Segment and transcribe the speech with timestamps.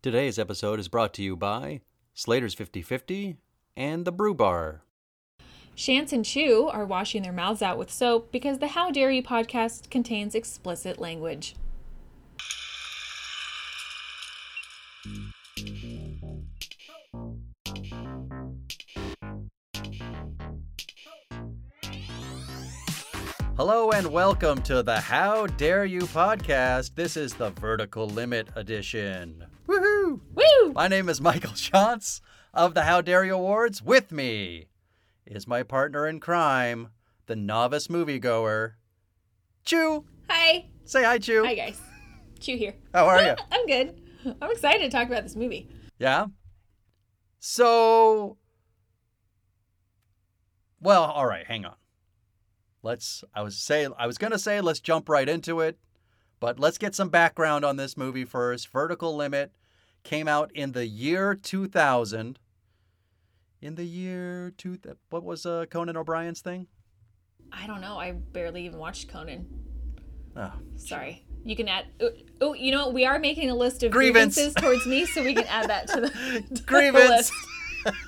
[0.00, 1.80] Today's episode is brought to you by
[2.14, 3.36] Slater's 50/50
[3.76, 4.82] and the Brew Bar.
[5.76, 9.24] Shantz and Chu are washing their mouths out with soap because the How Dare You
[9.24, 11.56] podcast contains explicit language.
[23.56, 26.94] Hello and welcome to the How Dare You podcast.
[26.94, 29.44] This is the Vertical Limit edition.
[29.68, 30.20] Woohoo!
[30.34, 30.72] Woo!
[30.72, 32.22] My name is Michael Shantz
[32.54, 33.82] of the How Dare You Awards.
[33.82, 34.68] With me
[35.26, 36.88] is my partner in crime,
[37.26, 38.72] the novice moviegoer,
[39.66, 40.06] Chu.
[40.30, 40.70] Hi.
[40.86, 41.44] Say hi, Chu.
[41.44, 41.78] Hi, guys.
[42.40, 42.76] Chu here.
[42.94, 43.34] How are you?
[43.52, 44.00] I'm good.
[44.40, 45.68] I'm excited to talk about this movie.
[45.98, 46.28] Yeah.
[47.38, 48.38] So,
[50.80, 51.46] well, all right.
[51.46, 51.76] Hang on.
[52.82, 53.22] Let's.
[53.34, 53.86] I was say.
[53.98, 55.78] I was gonna say let's jump right into it,
[56.40, 58.68] but let's get some background on this movie first.
[58.68, 59.52] Vertical Limit
[60.08, 62.38] came out in the year 2000.
[63.60, 64.78] In the year two,
[65.10, 66.66] what was uh, Conan O'Brien's thing?
[67.52, 67.98] I don't know.
[67.98, 69.46] I barely even watched Conan.
[70.34, 71.26] Oh, Sorry.
[71.44, 71.86] You can add.
[72.40, 72.94] Oh, you know what?
[72.94, 74.34] We are making a list of Grievance.
[74.36, 76.08] grievances towards me, so we can add that to the,
[76.48, 77.30] to the grievance.
[77.84, 78.00] list.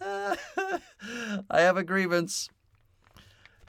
[1.50, 2.48] I have a grievance.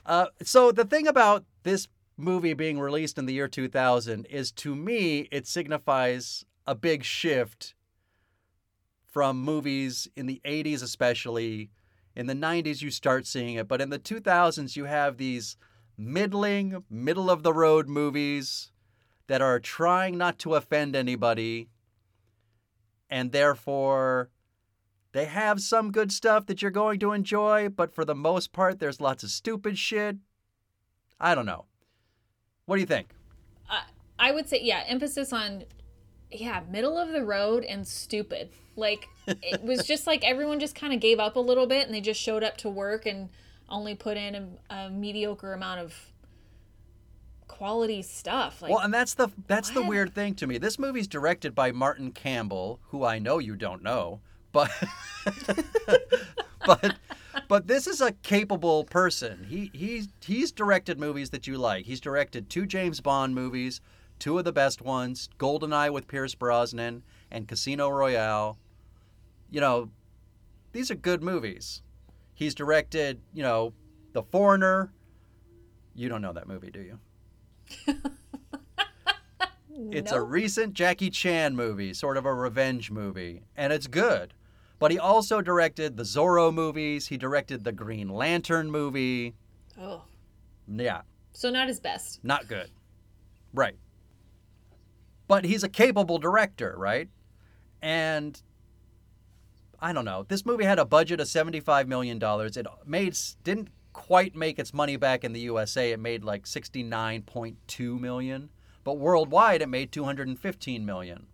[0.06, 4.74] Uh, so the thing about this movie being released in the year 2000 is, to
[4.74, 7.74] me, it signifies a big shift
[9.04, 11.70] from movies in the 80s, especially.
[12.14, 15.56] In the 90s, you start seeing it, but in the 2000s, you have these
[15.96, 18.72] middling, middle of the road movies
[19.26, 21.68] that are trying not to offend anybody
[23.10, 24.30] and therefore
[25.12, 28.78] they have some good stuff that you're going to enjoy, but for the most part,
[28.78, 30.16] there's lots of stupid shit.
[31.18, 31.64] I don't know.
[32.66, 33.12] What do you think?
[34.22, 35.64] I would say, yeah, emphasis on,
[36.32, 38.50] yeah, middle of the road and stupid.
[38.76, 41.94] Like, it was just like everyone just kind of gave up a little bit and
[41.94, 43.28] they just showed up to work and
[43.68, 45.94] only put in a, a mediocre amount of
[47.46, 48.62] quality stuff.
[48.62, 50.58] Like, well, and that's the that's the weird thing to me.
[50.58, 54.20] This movie's directed by Martin Campbell, who I know you don't know,
[54.52, 54.70] but
[56.66, 56.96] but
[57.48, 59.46] but this is a capable person.
[59.48, 61.84] He he's he's directed movies that you like.
[61.84, 63.80] He's directed two James Bond movies,
[64.20, 68.56] two of the best ones, GoldenEye with Pierce Brosnan and Casino Royale.
[69.50, 69.90] You know,
[70.72, 71.82] these are good movies.
[72.34, 73.72] He's directed, you know,
[74.12, 74.92] The Foreigner.
[75.94, 76.98] You don't know that movie, do you?
[79.92, 84.34] It's a recent Jackie Chan movie, sort of a revenge movie, and it's good.
[84.78, 87.06] But he also directed the Zorro movies.
[87.06, 89.34] He directed the Green Lantern movie.
[89.80, 90.02] Oh,
[90.68, 91.00] Yeah,
[91.32, 92.22] so not his best.
[92.22, 92.70] not good.
[93.54, 93.76] Right.
[95.30, 97.08] But he's a capable director, right?
[97.80, 98.42] And
[99.78, 100.24] I don't know.
[100.26, 102.18] This movie had a budget of $75 million.
[102.20, 105.92] It made didn't quite make its money back in the USA.
[105.92, 108.50] It made like 69.2 million,
[108.82, 111.28] but worldwide it made 215 million.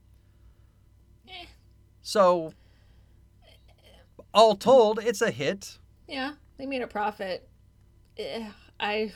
[1.27, 1.47] Eh.
[2.03, 2.53] So
[4.35, 5.79] all told, it's a hit.
[6.07, 7.49] Yeah, they made a profit.
[8.19, 8.47] Eh,
[8.79, 9.11] I.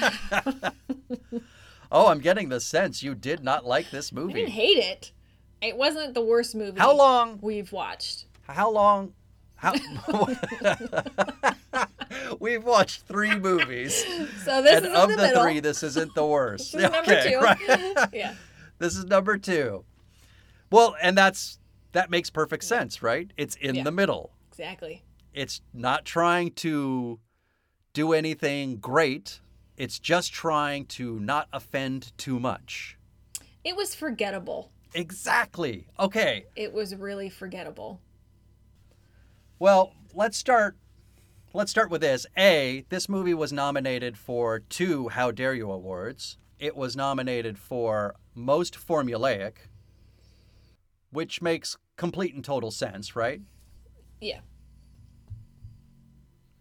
[1.94, 4.32] Oh, I'm getting the sense you did not like this movie.
[4.32, 5.12] I didn't hate it.
[5.62, 8.26] It wasn't the worst movie How long we've watched.
[8.42, 9.14] How long?
[9.54, 9.72] How?
[12.40, 14.04] We've watched three movies,
[14.44, 16.72] So this and is of the, the, three, this isn't the worst.
[16.72, 17.38] This is number two.
[17.38, 18.08] right.
[18.12, 18.34] yeah.
[18.78, 19.84] this is number two.
[20.70, 21.58] Well, and that's
[21.92, 23.30] that makes perfect sense, right?
[23.36, 23.84] It's in Yeah.
[23.84, 24.32] the middle.
[24.50, 25.02] Exactly.
[25.32, 27.18] It's not trying to
[27.94, 29.40] do anything great.
[29.76, 32.96] It's just trying to not offend too much.
[33.64, 34.70] It was forgettable.
[34.94, 35.86] Exactly.
[35.98, 36.46] Okay.
[36.54, 38.00] It was really forgettable.
[39.58, 40.76] Well, let's start.
[41.52, 42.26] Let's start with this.
[42.36, 46.36] A, this movie was nominated for two How Dare You awards.
[46.58, 49.54] It was nominated for Most Formulaic,
[51.10, 53.40] which makes complete and total sense, right?
[54.20, 54.40] Yeah.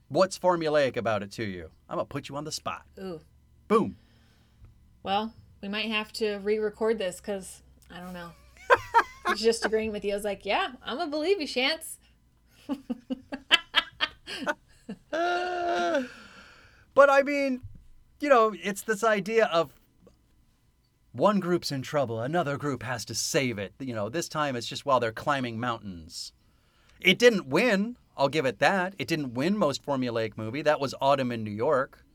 [0.09, 1.71] What's formulaic about it to you?
[1.93, 2.83] I'm to put you on the spot.
[2.99, 3.21] Ooh.
[3.67, 3.97] Boom.
[5.03, 7.61] Well, we might have to re-record this because
[7.91, 8.31] I don't know.
[9.25, 10.11] I was just agreeing with you.
[10.11, 11.97] I was like, yeah, I'm gonna believe you, Shantz.
[16.95, 17.61] But I mean,
[18.19, 19.71] you know, it's this idea of
[21.11, 23.73] one group's in trouble, another group has to save it.
[23.79, 26.33] You know, this time it's just while they're climbing mountains.
[26.99, 28.93] It didn't win, I'll give it that.
[28.99, 30.61] It didn't win most formulaic movie.
[30.61, 32.05] That was Autumn in New York.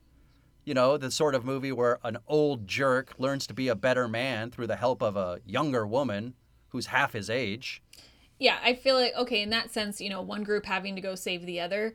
[0.65, 4.07] you know, the sort of movie where an old jerk learns to be a better
[4.07, 6.35] man through the help of a younger woman
[6.69, 7.83] who's half his age.
[8.39, 11.15] Yeah, I feel like okay, in that sense, you know, one group having to go
[11.15, 11.95] save the other.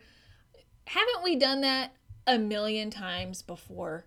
[0.88, 1.94] Haven't we done that
[2.25, 4.05] a million times before?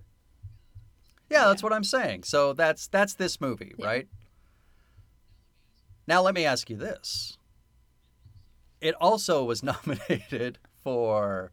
[1.31, 2.25] Yeah, that's what I'm saying.
[2.25, 3.87] So that's that's this movie, Yeah.
[3.87, 4.09] right?
[6.09, 7.36] Now let me ask you this.
[8.81, 11.53] It also was nominated for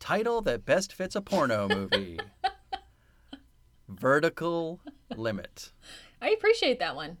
[0.00, 2.18] title that best fits a porno movie.
[3.88, 4.80] Vertical
[5.14, 5.72] Limit.
[6.20, 7.18] I appreciate that one.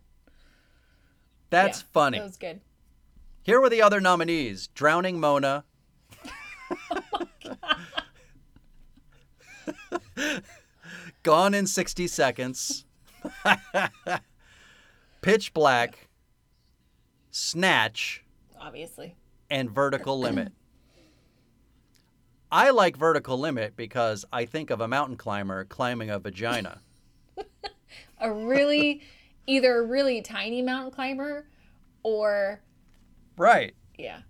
[1.50, 2.18] That's Yeah, funny.
[2.18, 2.60] That was good.
[3.42, 5.64] Here were the other nominees: Drowning Mona.
[11.22, 12.84] Gone in 60 Seconds.
[15.22, 16.08] Pitch Black.
[17.30, 18.23] Snatch
[18.64, 19.14] Obviously.
[19.50, 20.52] and Vertical Limit.
[22.50, 26.80] I like Vertical Limit because I think of a mountain climber climbing a vagina.
[28.20, 29.02] A really
[29.46, 31.46] either a really tiny mountain climber
[32.02, 32.62] or
[33.36, 33.74] Right.
[33.98, 34.20] yeah,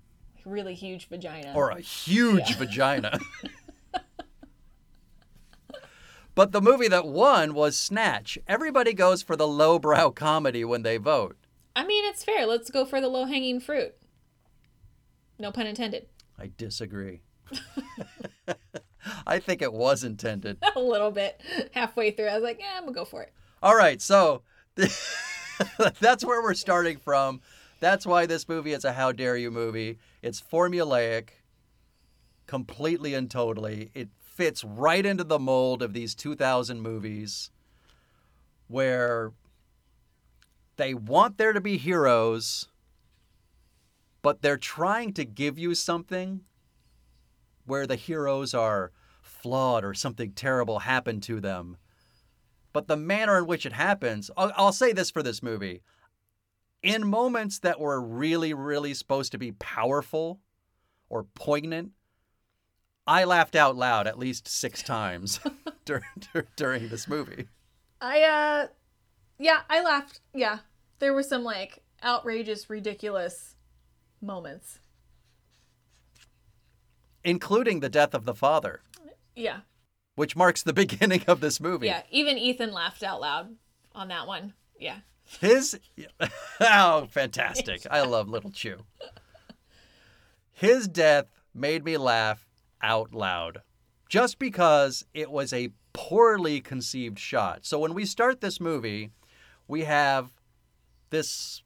[0.45, 1.53] really huge vagina.
[1.55, 3.19] or a huge vagina.
[6.35, 8.37] but the movie that won was Snatch.
[8.49, 11.37] Everybody goes for the lowbrow comedy when they vote.
[11.77, 12.47] I mean, it's fair.
[12.47, 13.95] Let's go for the low hanging fruit.
[15.39, 16.07] No pun intended.
[16.39, 17.21] I disagree.
[19.27, 20.59] I think it was intended.
[20.77, 21.41] A little bit
[21.73, 23.33] halfway through, I was like, yeah, I'm gonna go for it.
[23.63, 24.43] All right, so
[24.77, 27.41] that's where we're starting from.
[27.81, 29.99] That's why this movie is a how dare you movie.
[30.23, 31.31] It's formulaic,
[32.47, 33.91] completely and totally.
[33.95, 37.51] It fits right into the mold of these 2000 movies
[38.69, 39.33] where
[40.77, 42.69] they want there to be heroes,
[44.25, 46.41] but they're trying to give you something
[47.67, 48.91] where the heroes are
[49.23, 51.77] flawed or something terrible happened to them
[52.73, 55.83] but the manner in which it happens I'll, I'll say this for this movie
[56.83, 60.41] in moments that were really really supposed to be powerful
[61.09, 61.93] or poignant
[63.07, 65.39] i laughed out loud at least six times
[65.85, 66.05] during,
[66.57, 67.47] during this movie
[68.01, 68.67] I uh
[69.39, 70.21] yeah, I laughed.
[70.33, 70.59] Yeah.
[70.99, 73.54] There were some like outrageous, ridiculous
[74.25, 74.81] moments.
[77.27, 78.83] including the death of the father
[79.35, 79.61] Yeah.
[80.15, 82.03] which marks the beginning of this movie Yeah.
[82.11, 83.57] Even Ethan laughed out loud
[83.95, 84.53] on that one.
[84.79, 84.99] Yeah.
[85.41, 85.79] His
[86.61, 87.87] oh, fantastic!
[87.91, 88.85] I love Little Chu.
[90.53, 92.47] His death made me laugh
[92.83, 93.63] out loud,
[94.11, 97.65] just because it was a poorly conceived shot.
[97.65, 99.11] So when we start this movie,
[99.67, 100.35] we have
[101.09, 101.63] this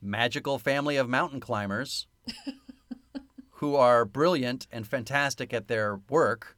[0.00, 2.06] magical family of mountain climbers
[3.52, 6.56] who are brilliant and fantastic at their work.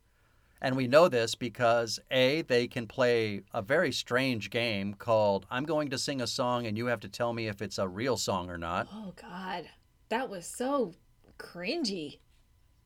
[0.62, 5.64] And we know this because A, they can play a very strange game called I'm
[5.64, 8.19] going to sing a song and you have to tell me if it's a real
[8.19, 8.88] song or not.
[8.92, 9.70] Oh God.
[10.10, 10.92] That was so
[11.38, 12.19] cringy.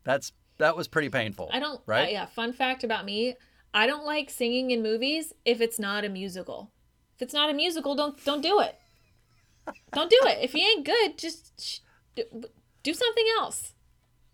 [0.05, 1.51] That's that was pretty painful.
[1.53, 2.09] I don't right?
[2.09, 3.37] uh, yeah, fun fact about me,
[3.73, 6.71] I don't like singing in movies if it's not a musical.
[7.17, 8.79] If it's not a musical, don't don't do it.
[9.93, 10.39] Don't do it.
[10.43, 11.79] If you ain't good, just sh-
[12.17, 13.75] do, something else.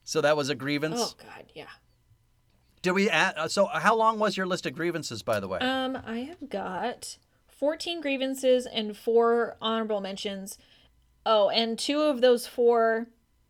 [0.05, 1.01] So that was a grievance.
[1.01, 1.67] Oh God, yeah.
[2.83, 5.59] Did we add, uh, so how long was your list of grievances by the way?
[5.59, 7.19] Um, I have got
[7.49, 10.59] 14 grievances and four honorable mentions.
[11.27, 13.09] Oh, and two of those four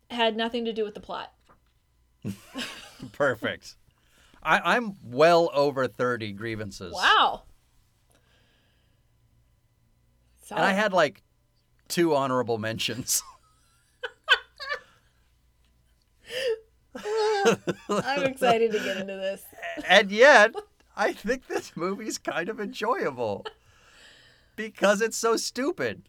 [0.09, 1.33] had nothing to do with the plot.
[3.13, 3.75] Perfect.
[4.43, 6.93] I, I'm well over 30 grievances.
[6.93, 7.43] Wow.
[10.49, 11.23] And I had like
[11.91, 13.21] two honorable mentions.
[17.89, 19.43] I'm excited to get into this.
[19.87, 20.55] and yet,
[20.95, 23.45] I think this movie's kind of enjoyable
[24.55, 26.03] because it's so stupid.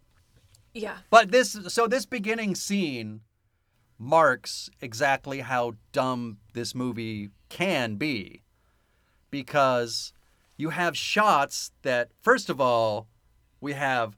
[0.72, 0.98] Yeah.
[1.10, 3.20] But this, so this beginning scene
[3.98, 8.42] marks exactly how dumb this movie can be
[9.30, 10.12] because
[10.56, 13.08] you have shots that, first of all,
[13.60, 14.16] we have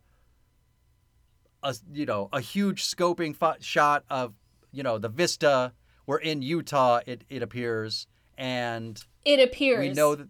[1.64, 4.34] a you know a huge scoping fo- shot of
[4.70, 5.72] you know the vista.
[6.06, 7.00] We're in Utah.
[7.06, 8.06] It it appears,
[8.38, 9.78] and It appears.
[9.80, 10.28] we know that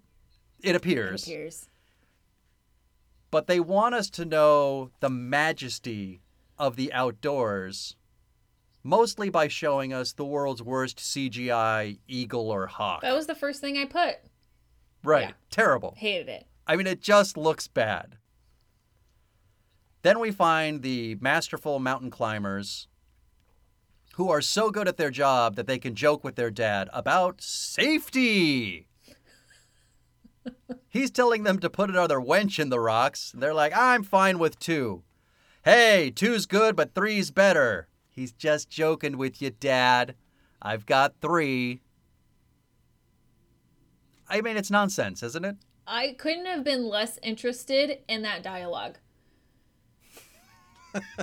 [0.62, 1.68] it it appears, appears.
[3.30, 6.22] but they want us to know the majesty
[6.58, 7.96] of the outdoors,
[8.84, 13.02] mostly by showing us the world's worst CGI eagle or hawk.
[13.02, 14.16] That was the first thing I put.
[15.02, 15.34] right, yeah.
[15.50, 15.94] terrible.
[15.96, 16.46] Hated it.
[16.66, 18.16] I mean, it just looks bad.
[20.04, 22.88] Then we find the masterful mountain climbers
[24.16, 27.40] who are so good at their job that they can joke with their dad about
[27.40, 28.86] safety.
[30.90, 33.32] He's telling them to put another wench in the rocks.
[33.34, 35.04] They're like, I'm fine with two.
[35.64, 37.88] Hey, two's good, but three's better.
[38.10, 40.16] He's just joking with you, Dad.
[40.60, 41.80] I've got three.
[44.28, 45.56] I mean, it's nonsense, isn't it?
[45.86, 48.98] I couldn't have been less interested in that dialogue.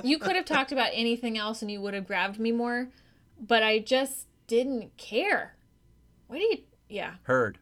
[0.02, 2.88] You could have talked about anything else and you would have grabbed me more,
[3.40, 5.56] but I just didn't care.
[6.26, 6.58] What do you.
[6.88, 7.14] Yeah.
[7.22, 7.58] Heard.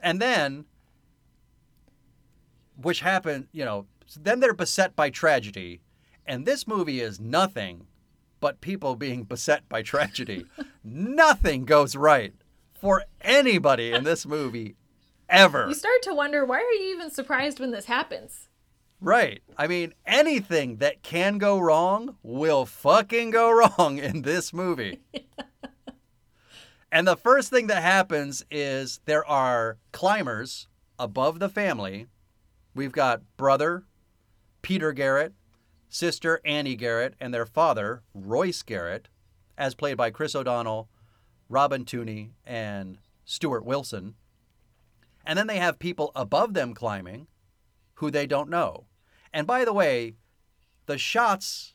[0.00, 0.66] And then,
[2.76, 3.86] which happened, you know,
[4.20, 5.80] then they're beset by tragedy.
[6.24, 7.86] And this movie is nothing
[8.40, 10.46] but people being beset by tragedy.
[10.84, 12.34] nothing goes right
[12.80, 14.76] for anybody in this movie
[15.28, 15.66] ever.
[15.68, 18.48] You start to wonder why are you even surprised when this happens?
[19.00, 19.42] Right.
[19.56, 25.00] I mean, anything that can go wrong will fucking go wrong in this movie.
[26.90, 32.06] and the first thing that happens is there are climbers above the family.
[32.74, 33.84] We've got brother
[34.62, 35.34] Peter Garrett,
[35.88, 39.08] sister Annie Garrett, and their father Royce Garrett,
[39.58, 40.88] as played by Chris O'Donnell,
[41.48, 44.14] Robin Tunney, and Stuart Wilson.
[45.24, 47.26] And then they have people above them climbing
[47.96, 48.86] who they don't know.
[49.32, 50.14] And by the way,
[50.86, 51.74] the shots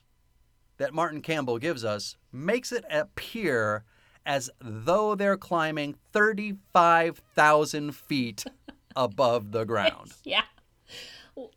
[0.78, 3.84] that Martin Campbell gives us makes it appear
[4.24, 8.44] as though they're climbing 35,000 feet
[8.96, 10.12] above the ground.
[10.24, 10.42] yeah.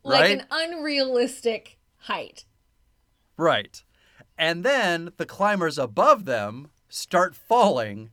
[0.03, 0.39] Like Right?
[0.39, 2.45] an unrealistic height.
[3.37, 3.83] Right.
[4.37, 8.11] And then the climbers above them start falling,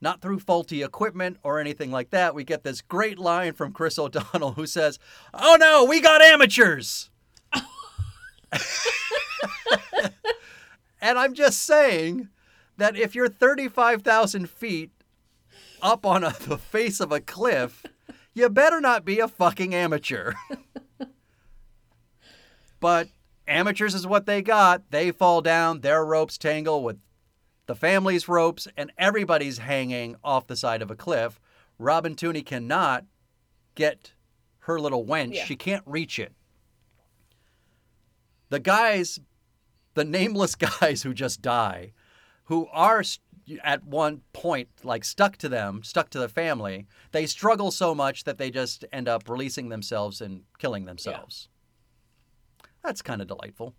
[0.00, 2.34] not through faulty equipment or anything like that.
[2.34, 4.98] We get this great line from Chris O'Donnell who says,
[5.32, 7.10] Oh no, we got amateurs.
[11.00, 12.28] and I'm just saying
[12.76, 14.90] that if you're 35,000 feet
[15.80, 17.84] up on a, the face of a cliff,
[18.32, 20.32] you better not be a fucking amateur.
[22.80, 23.08] but
[23.46, 24.90] amateurs is what they got.
[24.90, 26.98] They fall down, their ropes tangle with
[27.66, 31.40] the family's ropes, and everybody's hanging off the side of a cliff.
[31.78, 33.04] Robin Tunney cannot
[33.74, 34.12] get
[34.60, 35.34] her little wench.
[35.34, 35.44] Yeah.
[35.44, 36.32] She can't reach it.
[38.50, 39.18] The guys,
[39.94, 41.92] the nameless guys who just die,
[42.44, 43.02] who are
[43.62, 48.24] at one point like stuck to them, stuck to the family, they struggle so much
[48.24, 51.48] that they just end up releasing themselves and killing themselves.
[52.82, 53.74] That's kind of delightful.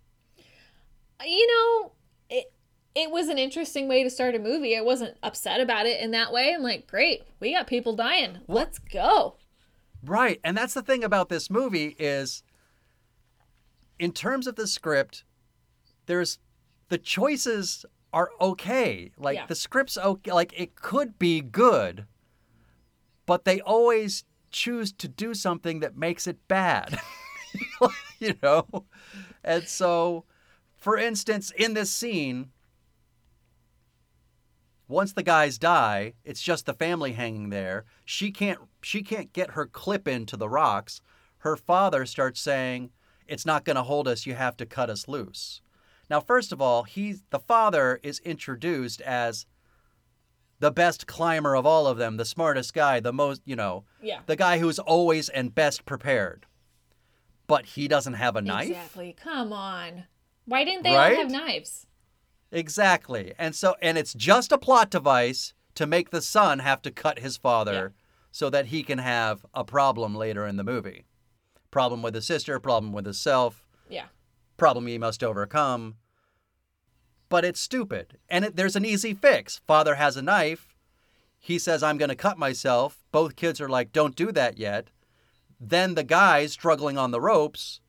[1.24, 1.92] You know,
[2.28, 2.52] it
[2.96, 4.74] it was an interesting way to start a movie.
[4.76, 6.54] I wasn't upset about it in that way.
[6.54, 8.38] I'm like, great, we got people dying.
[8.48, 9.36] Let's go.
[10.02, 10.40] Right.
[10.42, 12.42] And that's the thing about this movie is
[13.98, 15.24] in terms of the script,
[16.06, 16.38] there's
[16.88, 17.84] the choices
[18.14, 19.12] are okay.
[19.18, 19.46] Like Yeah.
[19.46, 22.06] the script's okay like it could be good,
[23.26, 26.98] but they always choose to do something that makes it bad.
[28.20, 28.86] you know?
[29.44, 30.24] And so
[30.78, 32.52] for instance, in this scene,
[34.88, 37.84] once the guys die, it's just the family hanging there.
[38.04, 41.00] She can't she can't get her clip into the rocks.
[41.38, 42.90] Her father starts saying,
[43.26, 44.26] "It's not going to hold us.
[44.26, 45.60] You have to cut us loose."
[46.08, 49.46] Now, first of all, he's the father is introduced as
[50.60, 54.20] the best climber of all of them, the smartest guy, the most, you know, Yeah.
[54.26, 56.46] the guy who's always and best prepared.
[57.46, 58.68] But he doesn't have a knife?
[58.68, 59.12] Exactly.
[59.12, 60.04] Come on.
[60.46, 61.12] Why didn't they Right?
[61.16, 61.86] all have knives?
[62.52, 63.34] Exactly.
[63.38, 67.18] And so and it's just a plot device to make the son have to cut
[67.18, 67.92] his father
[68.30, 71.04] so that he can have a problem later in the movie.
[71.70, 74.06] Problem with his sister, problem with himself, Yeah.
[74.56, 75.96] problem he must overcome.
[77.28, 78.18] But it's stupid.
[78.28, 79.60] And it, there's an easy fix.
[79.66, 80.74] Father has a knife.
[81.38, 83.04] He says, I'm going to cut myself.
[83.12, 84.88] Both kids are like, don't do that yet.
[85.60, 87.80] Then the guy struggling on the ropes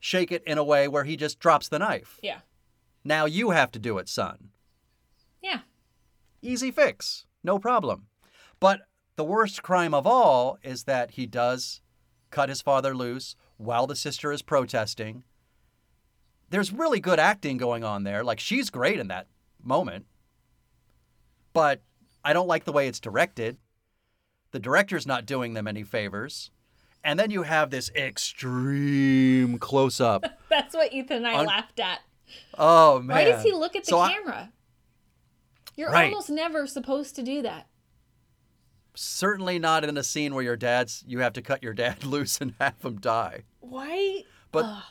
[0.00, 2.18] shake it in a way where he just drops the knife.
[2.22, 2.40] Yeah.
[3.06, 4.48] Now you have to do it, son.
[5.40, 5.60] Yeah.
[6.42, 8.06] Easy fix, no problem.
[8.58, 8.80] But
[9.14, 11.82] the worst crime of all is that he does
[12.30, 15.22] cut his father loose while the sister is protesting.
[16.50, 18.24] There's really good acting going on there.
[18.24, 19.28] Like, she's great in that
[19.62, 20.06] moment.
[21.52, 21.82] But
[22.24, 23.56] I don't like the way it's directed.
[24.50, 26.50] The director's not doing them any favors.
[27.04, 30.24] And then you have this extreme close up.
[30.50, 32.00] That's what Ethan and I Un- laughed at.
[32.58, 33.16] Oh, man.
[33.16, 34.52] Why does he look at the So I- camera?
[35.76, 36.10] You're Right.
[36.12, 37.66] almost never supposed to do that.
[38.98, 42.40] certainly not in a scene where your dad's you have to cut your dad loose
[42.40, 43.42] and have him die.
[43.60, 44.22] Why?
[44.52, 44.82] But Ugh.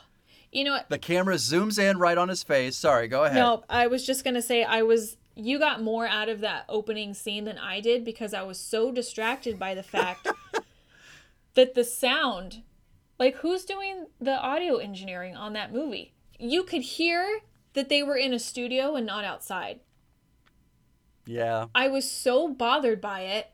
[0.52, 0.90] You know what?
[0.90, 2.78] the camera zooms in right on his face.
[2.78, 3.36] Sorry, go ahead.
[3.38, 5.18] No, I was just gonna say I was.
[5.36, 8.90] You got more out of that opening scene than I did because I was so
[8.92, 10.28] distracted by the fact
[11.56, 12.62] that the sound,
[13.20, 16.14] like who's doing the audio engineering on that movie?
[16.40, 17.40] You could hear
[17.74, 19.80] that they were in a studio and not outside.
[21.26, 21.68] Yeah.
[21.74, 23.48] I was so bothered by it.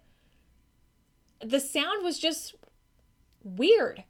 [1.43, 2.55] The sound was just
[3.43, 4.03] weird.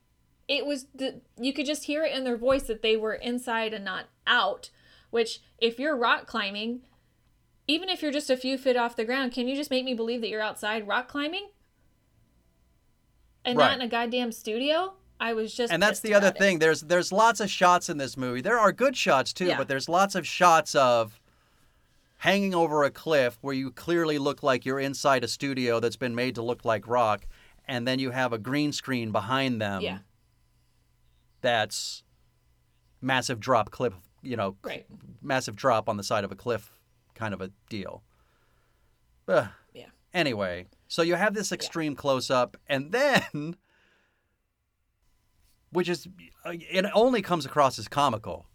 [0.48, 3.74] It was the you could just hear it in their voice that they were inside
[3.74, 4.70] and not out,
[5.10, 6.82] which if you're rock climbing,
[7.68, 9.94] even if you're just a few feet off the ground, can you just make me
[9.94, 11.50] believe that you're outside rock climbing?
[13.46, 13.68] And Right.
[13.68, 14.96] not in a goddamn studio?
[15.24, 16.38] I was just and that's the other it.
[16.38, 19.58] thing there's there's lots of shots in this movie there are good shots too Yeah.
[19.58, 21.20] but there's lots of shots of
[22.18, 26.16] hanging over a cliff where you clearly look like you're inside a studio that's been
[26.16, 27.26] made to look like rock
[27.68, 30.00] and then you have a green screen behind them Yeah.
[31.42, 32.04] that's
[33.02, 34.86] massive drop cliff you know Right.
[35.22, 36.72] massive drop on the side of a cliff
[37.16, 38.04] kind of a deal
[39.28, 39.48] Ugh.
[39.74, 39.88] Yeah.
[40.14, 43.56] anyway so you have this extreme close up and then
[45.72, 46.08] which is
[46.46, 48.46] uh, it only comes across as comical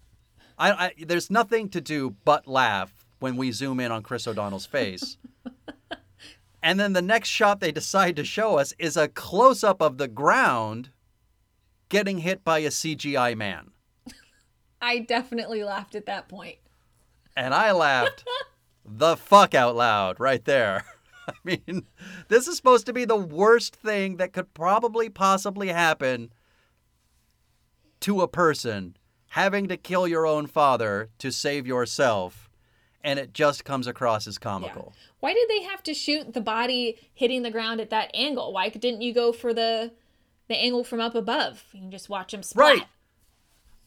[0.59, 4.67] I, I there's nothing to do but laugh when we zoom in on chris o'donnell's
[4.67, 5.17] face
[6.63, 9.99] and then the next shot they decide to show us is a close up of
[9.99, 10.91] the ground
[11.89, 13.71] getting hit by a cgi man
[14.81, 16.59] I definitely laughed at that point.
[17.37, 18.25] and I laughed
[18.85, 20.85] the fuck out loud right there.
[21.29, 21.87] I mean,
[22.29, 26.31] this is supposed to be the worst thing that could probably possibly happen
[28.01, 28.97] to a person
[29.31, 32.49] having to kill your own father to save yourself,
[33.05, 34.95] and it just comes across as comical.
[35.21, 38.53] Why did they have to shoot the body hitting the ground at that angle?
[38.53, 39.93] Why didn't you go for the
[40.49, 41.65] the angle from up above?
[41.73, 42.65] You can just watch them splat.
[42.79, 42.85] Right.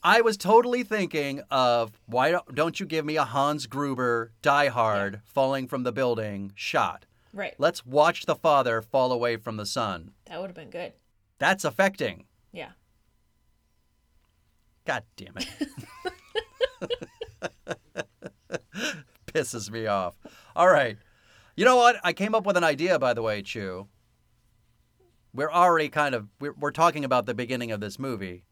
[0.02, 4.68] I was totally thinking of why don't- don't you give me a Hans Gruber Die
[4.68, 7.04] Hard falling from the building shot?
[7.32, 7.54] Right.
[7.58, 10.12] Let's watch the father fall away from the son.
[10.26, 10.94] That would have been good.
[11.38, 12.24] That's affecting.
[12.52, 12.70] Yeah.
[14.90, 15.46] God damn it.
[19.26, 20.16] Pisses me off.
[20.56, 20.96] All right.
[21.54, 22.00] You know what?
[22.02, 23.86] I came up with an idea, by the way, Chu.
[25.32, 28.42] We're already kind of we're, we're talking about the beginning of this movie.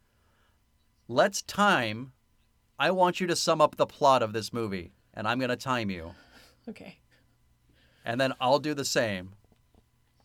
[1.08, 2.12] Let's time.
[2.78, 5.56] I want you to sum up the plot of this movie, and I'm going to
[5.56, 6.12] time you,
[6.68, 7.00] Okay.
[8.04, 9.32] and then I'll do the same,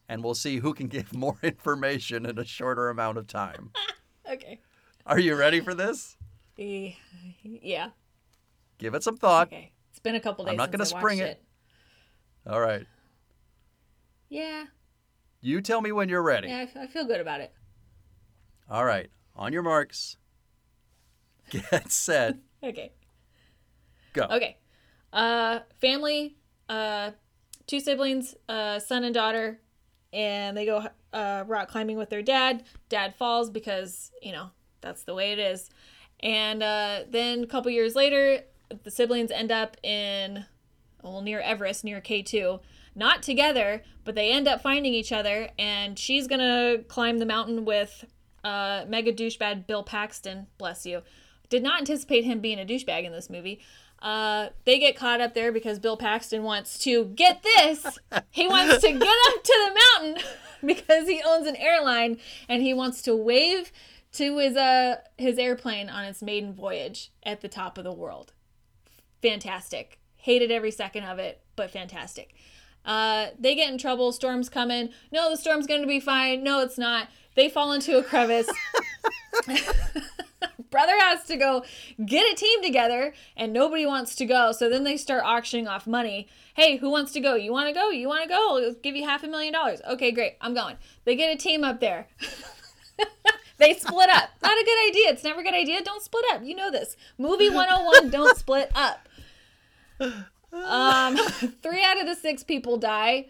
[0.07, 3.71] and we'll see who can give more information in a shorter amount of time.
[4.31, 4.61] Okay.
[5.05, 6.17] Are you ready for this?
[6.57, 6.93] Eh,
[7.43, 7.89] Yeah.
[8.77, 9.47] Give it some thought.
[9.47, 9.71] Okay.
[9.91, 10.51] It's been a couple days.
[10.51, 11.41] I'm not going gonna spring it.
[12.47, 12.85] All right.
[14.29, 14.65] Yeah.
[15.41, 16.47] You tell me when you're ready.
[16.47, 16.65] Yeah.
[16.79, 17.53] I feel good about it.
[18.69, 19.09] All right.
[19.35, 20.17] On your marks.
[21.49, 22.37] Get set.
[22.63, 22.93] Okay.
[24.13, 24.23] Go.
[24.31, 24.55] Okay.
[25.11, 26.37] Uh, family,
[26.69, 27.11] uh,
[27.67, 29.59] two siblings, uh, son and daughter,
[30.13, 32.63] and they go uh, rock climbing with their dad.
[32.87, 34.51] Dad falls because you know
[34.83, 35.71] that's the way it is.
[36.19, 38.41] And uh, then a couple years later,
[38.83, 40.45] the siblings end up in
[41.01, 42.59] well near Everest, near K two.
[42.95, 47.65] Not together, but they end up finding each other, and she's gonna climb the mountain
[47.65, 48.05] with
[48.43, 50.47] uh, mega douchebag Bill Paxton.
[50.57, 51.01] Bless you.
[51.49, 53.61] Did not anticipate him being a douchebag in this movie.
[54.03, 57.99] Uh, they get caught up there because Bill Paxton wants to get this.
[58.31, 60.23] He wants to get up to the mountain
[60.65, 62.19] because he owns an airline
[62.49, 63.71] and he wants to wave
[64.13, 68.33] to his uh his airplane on its maiden voyage at the top of the world.
[69.21, 69.99] Fantastic.
[70.15, 72.33] Hated every second of it, but fantastic.
[72.85, 74.11] Uh, they get in trouble.
[74.11, 74.89] Storm's coming.
[75.11, 76.43] No, the storm's going to be fine.
[76.43, 77.07] No, it's not.
[77.35, 78.49] They fall into a crevice.
[80.69, 81.63] Brother has to go
[82.03, 84.51] get a team together, and nobody wants to go.
[84.51, 86.27] So then they start auctioning off money.
[86.55, 87.35] Hey, who wants to go?
[87.35, 87.89] You want to go?
[87.89, 88.57] You want to go?
[88.57, 89.81] I'll give you half a million dollars.
[89.87, 90.35] Okay, great.
[90.41, 90.77] I'm going.
[91.05, 92.07] They get a team up there.
[93.57, 94.29] they split up.
[94.41, 95.09] Not a good idea.
[95.09, 95.81] It's never a good idea.
[95.83, 96.43] Don't split up.
[96.43, 96.95] You know this.
[97.17, 99.07] Movie 101, don't split up.
[100.53, 101.17] Um,
[101.61, 103.27] three out of the six people die.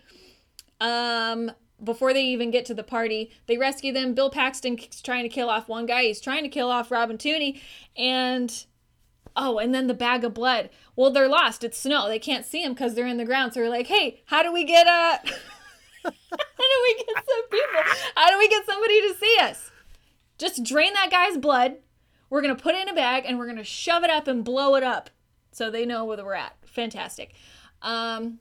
[0.82, 1.52] Um,
[1.84, 4.14] before they even get to the party, they rescue them.
[4.14, 6.04] Bill Paxton's trying to kill off one guy.
[6.04, 7.60] He's trying to kill off Robin Tunney,
[7.98, 8.66] and
[9.36, 10.70] oh, and then the bag of blood.
[10.96, 11.64] Well, they're lost.
[11.64, 12.08] It's snow.
[12.08, 13.54] They can't see him because they're in the ground.
[13.54, 15.18] So they're like, "Hey, how do we get uh,
[16.04, 16.14] how do
[16.88, 17.82] we get some people?
[18.16, 19.72] How do we get somebody to see us?
[20.38, 21.78] Just drain that guy's blood.
[22.30, 24.76] We're gonna put it in a bag and we're gonna shove it up and blow
[24.76, 25.10] it up,
[25.52, 26.56] so they know where we're at.
[26.66, 27.36] Fantastic.
[27.82, 28.40] Um,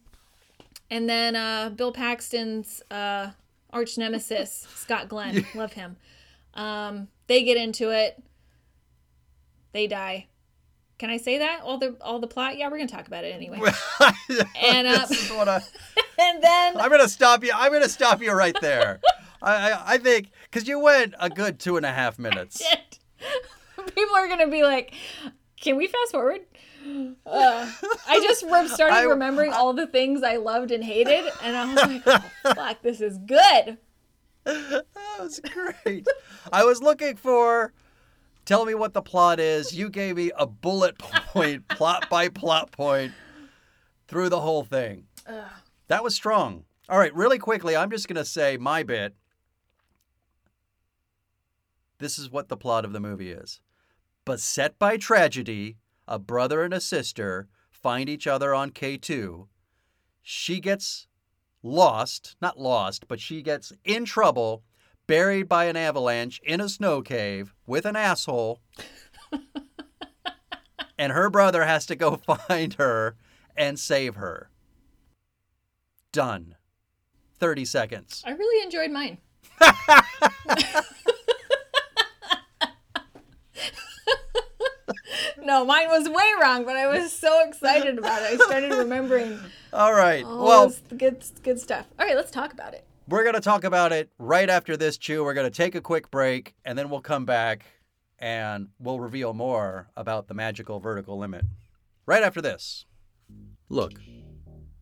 [0.90, 3.30] and then uh, Bill Paxton's uh,
[3.70, 5.96] arch nemesis, Scott Glenn, love him.
[6.54, 8.22] Um, they get into it.
[9.72, 10.28] They die.
[10.98, 11.60] Can I say that?
[11.62, 12.56] All the all the plot?
[12.56, 13.58] Yeah, we're gonna talk about it anyway.
[14.62, 15.56] And, uh, This is what I,
[16.18, 17.50] and then I'm gonna stop you.
[17.54, 19.00] I'm gonna stop you right there.
[19.42, 22.62] I, I, I think because you went a good two and a half minutes.
[23.94, 24.94] People are gonna be like,
[25.60, 26.40] "Can we fast forward?"
[27.26, 27.70] Uh,
[28.08, 28.40] I just
[28.74, 32.02] started I- remembering all the things I loved and hated, and I was like,
[32.44, 33.78] oh, "Fuck, this is good."
[34.44, 34.84] That
[35.20, 36.06] was great.
[36.52, 37.72] I was looking for.
[38.44, 39.72] Tell me what the plot is.
[39.72, 43.12] You gave me a bullet point, plot by plot point,
[44.08, 45.04] through the whole thing.
[45.28, 45.44] Ugh.
[45.86, 46.64] That was strong.
[46.88, 49.14] All right, really quickly, I'm just going to say my bit.
[52.02, 53.60] This is what the plot of the movie is.
[54.24, 55.76] Beset by tragedy,
[56.08, 59.46] a brother and a sister find each other on K2.
[60.20, 61.06] She gets
[61.62, 64.64] lost, not lost, but she gets in trouble,
[65.06, 68.60] buried by an avalanche in a snow cave with an asshole.
[70.98, 72.16] and her brother has to go
[72.48, 73.14] find her
[73.56, 74.50] and save her.
[76.10, 76.56] Done.
[77.38, 78.24] 30 seconds.
[78.26, 79.18] I really enjoyed mine.
[85.44, 88.40] no, mine was way wrong, but I was so excited about it.
[88.40, 89.38] I started remembering
[89.72, 90.24] All right.
[90.24, 91.86] all well, good good stuff.
[91.98, 92.84] All right, let's talk about it.
[93.08, 95.24] we're going to talk about it right after this, Chu.
[95.24, 97.64] We're going to take a quick break and then we'll come back
[98.18, 101.44] and we'll reveal more about the magical vertical limit.
[102.06, 102.86] Right after this.
[103.68, 103.94] Look,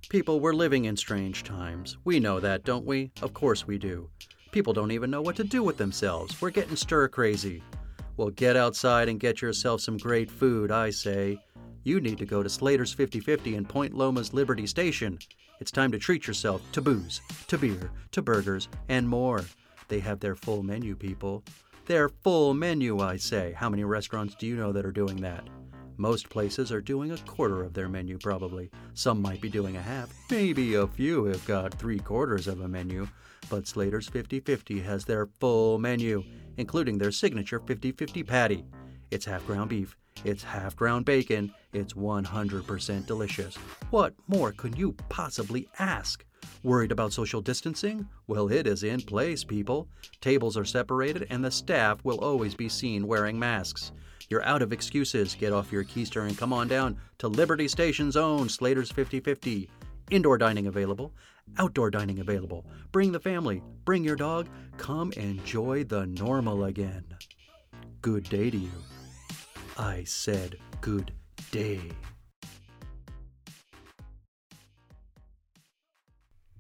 [0.08, 1.96] people, we're living in strange times.
[2.04, 3.12] We know that, don't we?
[3.22, 4.10] Of course we do.
[4.50, 6.40] People don't even know what to do with themselves.
[6.40, 7.62] We're getting stir crazy.
[8.20, 11.38] Well, get outside and get yourself some great food, I say.
[11.84, 15.18] You need to go to Slater's 5050 in Point Loma's Liberty Station.
[15.58, 19.46] It's time to treat yourself to booze, to beer, to burgers, and more.
[19.88, 21.42] They have their full menu, people.
[21.86, 23.54] Their full menu, I say.
[23.56, 25.48] How many restaurants do you know that are doing that?
[25.96, 28.70] Most places are doing a quarter of their menu, probably.
[28.92, 30.12] Some might be doing a half.
[30.30, 33.08] Maybe a few have got three quarters of a menu.
[33.48, 36.22] But Slater's 50 50 has their full menu,
[36.60, 38.64] including their signature 50 50 patty.
[39.10, 43.56] It's half ground beef, it's half ground bacon, it's 100% delicious.
[43.90, 46.24] What more could you possibly ask?
[46.62, 48.06] Worried about social distancing?
[48.26, 49.88] Well, it is in place, people.
[50.20, 53.92] Tables are separated, and the staff will always be seen wearing masks.
[54.28, 55.34] You're out of excuses.
[55.34, 59.68] Get off your keister and come on down to Liberty Station's own Slater's 5050.
[60.10, 61.14] Indoor dining available,
[61.56, 62.66] outdoor dining available.
[62.90, 64.48] Bring the family, bring your dog.
[64.76, 67.04] Come enjoy the normal again.
[68.02, 68.72] Good day to you.
[69.78, 71.12] I said good
[71.52, 71.80] day.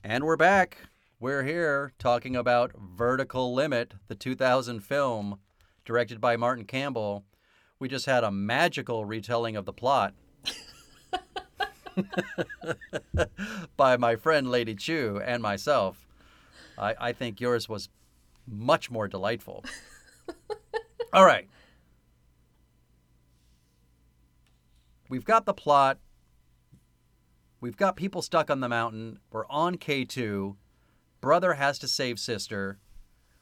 [0.04, 0.78] And we're back.
[1.18, 5.40] We're here talking about Vertical Limit, the 2000 film
[5.84, 7.24] directed by Martin Campbell.
[7.80, 10.14] We just had a magical retelling of the plot
[13.76, 16.06] by my friend Lady Chu and myself.
[16.78, 17.88] I, I think yours was
[18.46, 19.64] much more delightful.
[21.12, 21.48] All right.
[25.08, 25.98] We've got the plot.
[27.60, 29.18] We've got people stuck on the mountain.
[29.30, 30.56] We're on K2.
[31.20, 32.78] Brother has to save sister.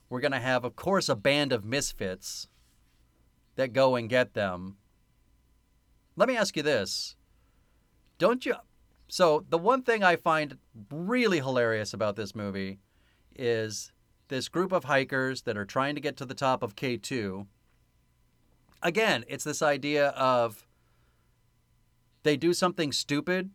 [0.09, 2.49] We're going to have, of course, a band of misfits
[3.57, 4.77] that go and get them.
[6.17, 7.17] Let me ask you this.
[8.19, 8.57] Don't you.
[9.09, 10.59] So, the one thing I find
[10.91, 12.79] really hilarious about this movie
[13.35, 13.93] is
[14.29, 17.47] this group of hikers that are trying to get to the top of K2.
[18.83, 20.67] Again, it's this idea of
[22.23, 23.51] they do something stupid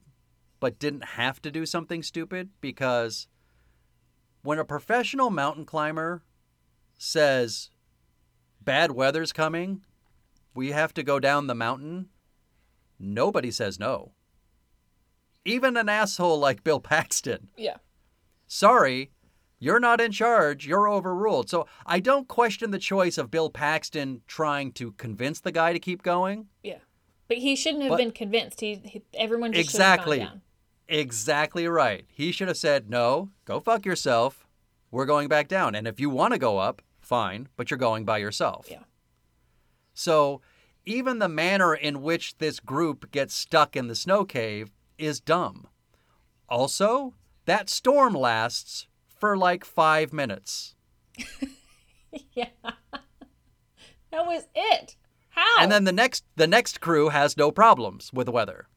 [0.59, 3.27] but didn't have to do something stupid because
[4.43, 6.23] when a professional mountain climber
[6.97, 7.69] says
[8.61, 9.83] bad weather's coming,
[10.55, 12.07] we have to go down the mountain,
[12.97, 14.13] nobody says no.
[15.45, 17.49] Even an asshole like Bill Paxton.
[17.57, 17.77] Yeah.
[18.47, 19.11] Sorry,
[19.59, 20.65] you're not in charge.
[20.67, 21.49] You're overruled.
[21.49, 25.79] So I don't question the choice of Bill Paxton trying to convince the guy to
[25.79, 26.47] keep going.
[26.63, 26.79] Yeah.
[27.27, 28.61] But he shouldn't have But- been convinced.
[28.61, 30.17] He, he everyone just Exactly.
[30.17, 30.41] should have gone down.
[30.99, 32.05] Exactly right.
[32.09, 34.45] He should have said, no, go fuck yourself.
[34.91, 35.73] We're going back down.
[35.75, 38.67] And if you want to go up, fine, but you're going by yourself.
[38.69, 38.83] Yeah.
[39.93, 40.41] So
[40.85, 45.67] even the manner in which this group gets stuck in the snow cave is dumb.
[46.49, 47.13] Also,
[47.45, 50.75] that storm lasts for like five minutes.
[52.35, 52.49] Yeah.
[54.11, 54.95] that was it.
[55.29, 55.55] How?
[55.59, 58.67] And then the next the next crew has no problems with the weather.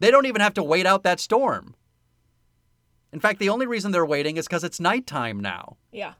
[0.00, 1.76] They don't even have to wait out that storm.
[3.12, 5.76] In fact, the only reason they're waiting is because it's nighttime now.
[5.92, 6.14] yeah.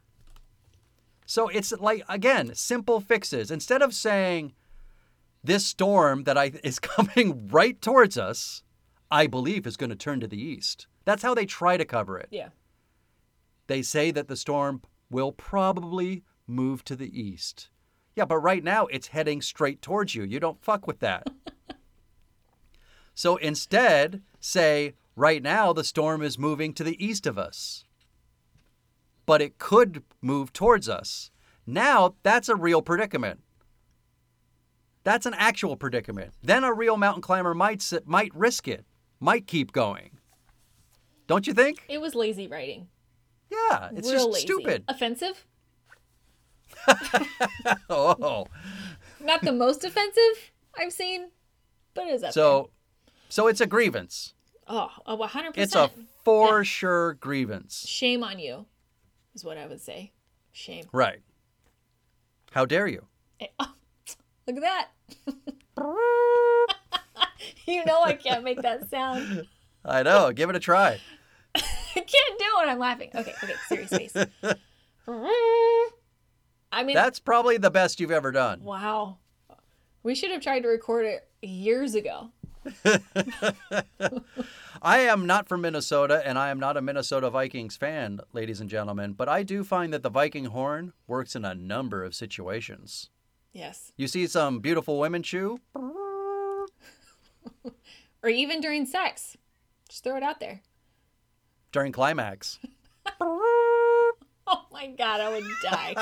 [1.27, 3.51] So it's like again, simple fixes.
[3.51, 4.53] Instead of saying
[5.43, 8.63] this storm that I is coming right towards us,
[9.13, 10.87] I believe is going to turn to the east.
[11.05, 12.29] That's how they try to cover it.
[12.31, 12.49] Yeah.
[13.67, 17.69] They say that the storm will probably move to the east.
[18.17, 20.23] Yeah, but right now it's heading straight towards you.
[20.23, 21.29] You don't fuck with that.
[23.15, 27.85] so instead, say, right now the storm is moving to the east of us.
[29.27, 31.31] But it could move towards us.
[31.67, 33.41] Now that's a real predicament.
[35.05, 36.33] That's an actual predicament.
[36.43, 38.87] Then a real mountain climber might might risk it,
[39.23, 40.11] might keep going.
[41.29, 41.85] Don't you think?
[41.89, 42.89] It was lazy writing.
[43.51, 44.47] Yeah, it's Real just lazy.
[44.47, 44.85] stupid.
[44.89, 45.47] Offensive?
[47.89, 48.47] Oh,
[49.21, 51.31] Not the most offensive I've seen,
[51.95, 52.71] but it is up so,
[53.29, 54.35] so it's a grievance.
[54.67, 55.53] Oh, oh, 100%.
[55.57, 55.91] It's a
[56.25, 57.87] for sure grievance.
[57.87, 58.67] Shame on you,
[59.35, 60.13] is what I would say.
[60.53, 60.87] Shame.
[60.93, 61.21] Right.
[62.53, 63.05] How dare you?
[63.61, 63.73] Oh,
[64.47, 64.89] look at that.
[67.67, 69.47] you know I can't make that sound.
[69.85, 70.33] I know.
[70.33, 71.01] Give it a try.
[71.55, 71.61] I
[71.95, 72.07] can't
[72.39, 73.11] do it when I'm laughing.
[73.15, 74.15] Okay, okay, serious face.
[76.75, 78.63] I mean, That's probably the best you've ever done.
[78.63, 79.19] wow.
[80.05, 82.31] We should have tried to record it years ago.
[84.83, 88.69] I am not from Minnesota and I am not a Minnesota Vikings fan, ladies and
[88.69, 93.11] gentlemen, but I do find that the Viking horn works in a number of situations.
[93.53, 93.93] Yes.
[93.97, 95.61] You see some beautiful women Chu,
[98.25, 99.37] Or even during sex.
[99.89, 100.61] Just throw it out there.
[101.73, 102.59] during climax.
[104.45, 105.95] Oh my god, I would die.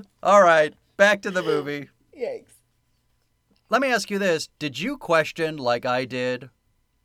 [0.22, 1.88] All right, back to the movie.
[2.16, 2.52] Yikes.
[3.68, 4.48] Let me ask you this.
[4.58, 6.50] Did you question, like I did,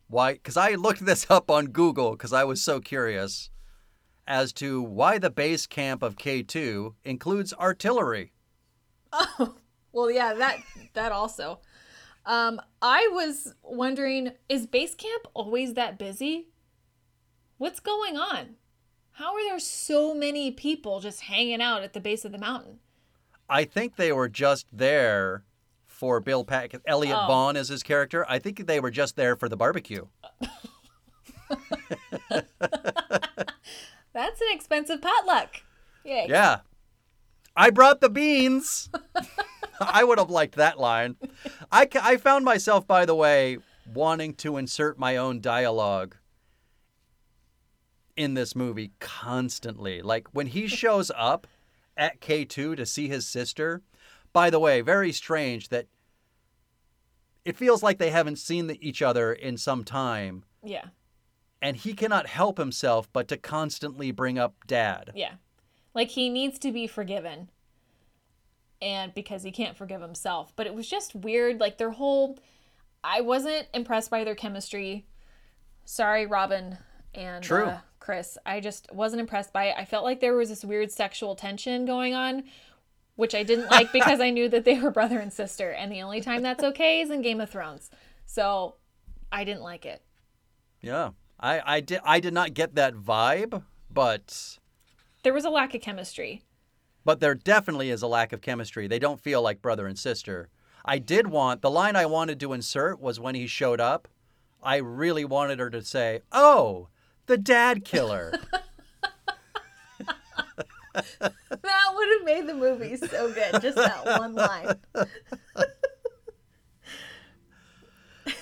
[0.07, 0.33] why?
[0.33, 3.49] Because I looked this up on Google because I was so curious
[4.27, 8.33] as to why the base camp of K2 includes artillery.
[9.11, 9.55] Oh,
[9.91, 10.57] well, yeah, that
[10.93, 11.59] that also.
[12.25, 16.47] Um, I was wondering, is base camp always that busy?
[17.57, 18.55] What's going on?
[19.11, 22.79] How are there so many people just hanging out at the base of the mountain?
[23.47, 25.45] I think they were just there
[25.85, 26.75] for Bill Pack.
[26.85, 27.27] Elliot Oh.
[27.27, 28.25] Vaughn is his character.
[28.27, 30.07] I think they were just there for the barbecue.
[34.15, 35.61] That's an expensive potluck.
[36.05, 36.27] Yay.
[36.29, 36.59] Yeah.
[37.55, 38.89] I brought the beans.
[39.79, 41.17] I would have liked that line.
[41.71, 43.57] I, I found myself, by the way,
[43.93, 46.15] wanting to insert my own dialogue
[48.15, 50.01] in this movie constantly.
[50.01, 51.45] Like when he shows up
[51.97, 53.81] at K2 to see his sister,
[54.31, 55.87] by the way, very strange that
[57.43, 60.85] it feels like they haven't seen the- each other in some time, Yeah.
[61.61, 65.11] And he cannot help himself but to constantly bring up dad.
[65.15, 65.33] Yeah.
[65.93, 67.49] Like he needs to be forgiven.
[68.81, 70.53] And because he can't forgive himself.
[70.55, 71.59] But it was just weird.
[71.59, 72.37] Like their whole.
[73.03, 75.05] I wasn't impressed by their chemistry.
[75.85, 76.77] Sorry, Robin
[77.13, 77.65] and True.
[77.65, 78.37] Uh, Chris.
[78.45, 79.75] I just wasn't impressed by it.
[79.77, 82.43] I felt like there was this weird sexual tension going on,
[83.15, 85.71] which I didn't like because I knew that they were brother and sister.
[85.71, 87.89] And the only time that's okay is in Game of Thrones.
[88.25, 88.75] So
[89.31, 90.03] I didn't like it.
[90.81, 91.11] Yeah.
[91.39, 94.57] I, I did I did not get that vibe, but
[95.23, 96.43] There was a lack of chemistry.
[97.03, 98.87] but there definitely is a lack of chemistry.
[98.87, 100.49] They don't feel like brother and sister.
[100.85, 104.07] I did want the line I wanted to insert was when he showed up.
[104.63, 106.87] I really wanted her to say, "Oh,
[107.27, 108.33] the dad killer."
[110.93, 113.61] That would have made the movie so good.
[113.61, 114.75] Just that one line.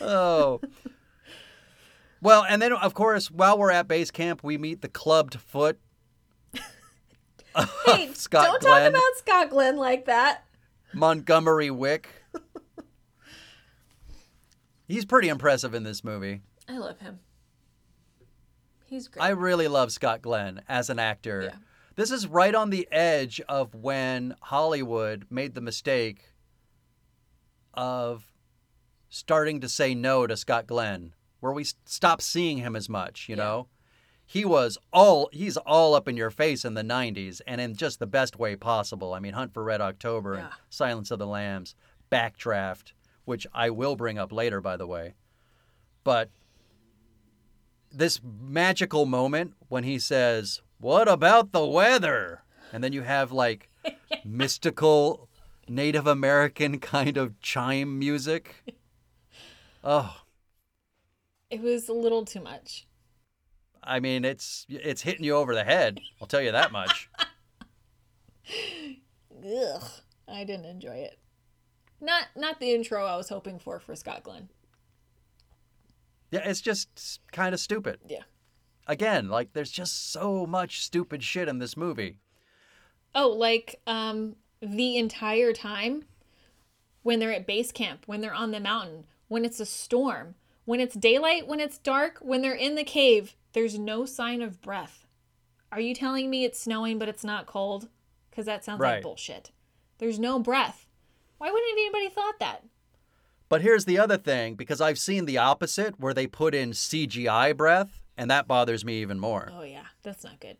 [0.02, 0.62] oh.
[2.24, 5.78] Well, and then of course, while we're at base camp, we meet the clubbed foot.
[7.86, 10.46] Hey, Scott don't Glenn, talk about Scott Glenn like that.
[10.94, 12.08] Montgomery Wick.
[14.88, 16.42] He's pretty impressive in this movie.
[16.68, 17.20] I love him.
[18.86, 19.24] He's great.
[19.24, 21.42] I really love Scott Glenn as an actor.
[21.44, 21.56] Yeah.
[21.96, 26.30] This is right on the edge of when Hollywood made the mistake
[27.74, 28.32] of
[29.10, 33.28] starting to say no to Scott Glenn, where we s- stopped seeing him as much,
[33.28, 33.44] you Yeah.
[33.44, 33.68] know?
[34.26, 38.00] He was all he's all up in your face in the 90s and in just
[38.00, 39.14] the best way possible.
[39.14, 41.76] I mean, Hunt for Red October and Silence of the Lambs,
[42.10, 42.94] Backdraft,
[43.26, 45.16] which I will bring up later by the way.
[46.06, 46.30] But
[47.92, 52.44] this magical moment when he says, What about the weather?
[52.72, 53.70] And then you have like
[54.26, 55.28] mystical
[55.68, 58.64] Native American kind of chime music.
[59.84, 60.22] Oh,
[61.54, 62.88] it was a little too much.
[63.84, 66.00] I mean, it's it's hitting you over the head.
[66.20, 67.10] I'll tell you that much.
[69.46, 69.84] Ugh.
[70.28, 71.20] I didn't enjoy it.
[72.02, 74.50] Not not the intro I was hoping for for Scott Glenn.
[76.32, 78.00] Yeah, it's just kind of stupid.
[78.08, 78.24] Yeah.
[78.88, 82.18] Again, like there's just so much stupid shit in this movie.
[83.14, 86.06] Oh, like um the entire time
[87.04, 90.36] when they're at base camp, when they're on the mountain, when it's a storm,
[90.66, 94.62] when it's daylight, when it's dark, when they're in the cave, there's no sign of
[94.62, 95.06] breath.
[95.72, 97.90] Are you telling me it's snowing but it's not cold?
[98.32, 98.96] Cuz that sounds Right.
[98.96, 99.52] like bullshit.
[99.98, 100.88] There's no breath.
[101.38, 102.64] Why wouldn't anybody thought that?
[103.50, 107.54] But here's the other thing because I've seen the opposite where they put in CGI
[107.54, 109.52] breath, and that bothers me even more.
[109.54, 110.58] Oh yeah, that's not good.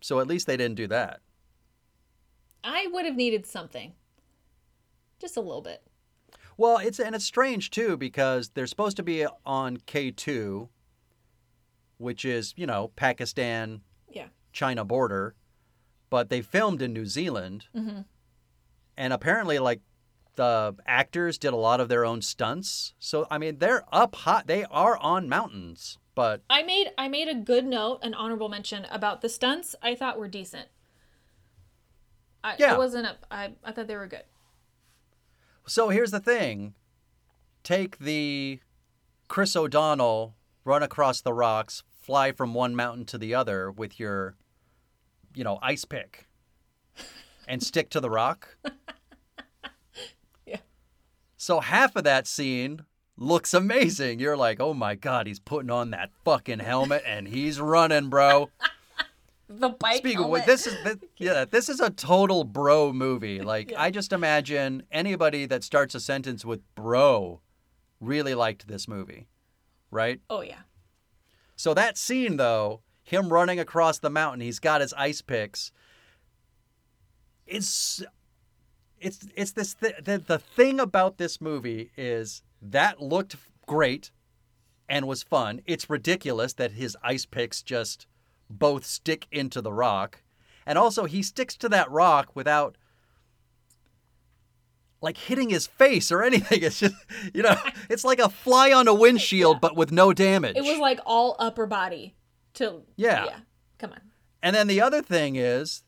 [0.00, 1.20] So at least they didn't do that.
[2.64, 3.94] I would have needed something.
[5.18, 5.82] Just a little bit.
[6.56, 10.68] Well, it's and it's strange too because they're supposed to be on K2,
[11.98, 14.28] which is, you know, Pakistan Yeah.
[14.52, 15.34] China border,
[16.10, 17.66] but they filmed in New Zealand.
[17.74, 18.04] Mhm.
[18.96, 19.82] And apparently like
[20.36, 22.94] the actors did a lot of their own stunts.
[22.98, 24.42] So I mean, they're up high.
[24.46, 28.86] They are on mountains, but I made I made a good note, an honorable mention
[28.86, 29.74] about the stunts.
[29.82, 30.68] I thought were decent.
[32.44, 32.74] I, Yeah.
[32.74, 33.06] I wasn't.
[33.06, 34.24] A, I I thought they were good.
[35.68, 36.74] So here's the thing.
[37.64, 38.60] Take the
[39.28, 44.36] Chris O'Donnell run across the rocks, fly from one mountain to the other with your,
[45.34, 46.28] you know, ice pick
[47.48, 48.56] and stick to the rock.
[50.46, 50.58] Yeah.
[51.36, 52.84] So half of that scene
[53.16, 54.20] looks amazing.
[54.20, 58.50] You're like, oh my God, he's putting on that fucking helmet and he's running, bro.
[59.48, 59.98] The bike.
[59.98, 60.40] Speaking of helmet.
[60.40, 63.40] which, this is this, yeah, this is a total bro movie.
[63.46, 63.82] Like Yeah.
[63.82, 67.40] I just imagine anybody that starts a sentence with bro
[68.00, 69.28] really liked this movie,
[69.90, 70.20] right?
[70.28, 70.62] Oh yeah.
[71.54, 75.70] So that scene though, him running across the mountain, he's got his ice picks.
[77.46, 78.02] It's
[78.98, 84.10] it's it's this th- the the thing about this movie is that looked great
[84.88, 85.60] and was fun.
[85.66, 88.06] It's ridiculous that his ice picks just
[88.48, 90.22] both stick into the rock.
[90.66, 92.76] And also he sticks to that rock without
[95.00, 96.62] like hitting his face or anything.
[96.62, 96.94] It's just
[97.34, 97.56] you know,
[97.88, 100.56] it's like a fly on a windshield but with no damage.
[100.56, 102.14] It was like all upper body.
[102.54, 103.24] To Yeah.
[103.26, 103.38] Yeah.
[103.78, 104.00] Come on.
[104.42, 105.82] And then the other thing is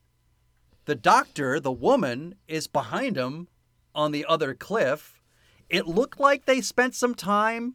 [0.84, 3.48] the doctor, the woman, is behind him
[3.94, 5.20] on the other cliff.
[5.68, 7.74] It looked like they spent some time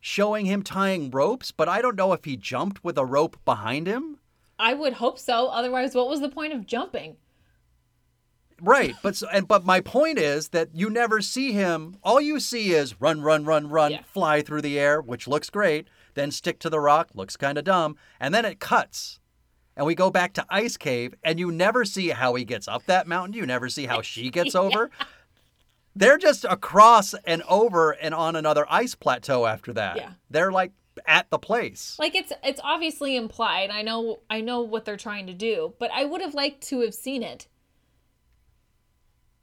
[0.00, 3.86] showing him tying ropes, but I don't know if he jumped with a rope behind
[3.86, 4.18] him.
[4.58, 5.48] I would hope so.
[5.48, 7.16] Otherwise, what was the point of jumping?
[8.62, 11.96] Right, but so, and but my point is that you never see him.
[12.02, 14.02] All you see is run, run, run, run, Yeah.
[14.12, 15.88] fly through the air, which looks great.
[16.12, 19.18] Then stick to the rock, looks kind of dumb, and then it cuts,
[19.76, 22.84] and we go back to Ice Cave, and you never see how he gets up
[22.84, 23.32] that mountain.
[23.32, 24.90] You never see how she gets over.
[25.96, 29.96] They're just across and over and on another ice plateau after that.
[29.96, 30.12] Yeah.
[30.30, 30.72] They're like
[31.06, 31.96] at the place.
[31.98, 33.70] Like it's it's obviously implied.
[33.70, 36.80] I know I know what they're trying to do, but I would have liked to
[36.80, 37.48] have seen it.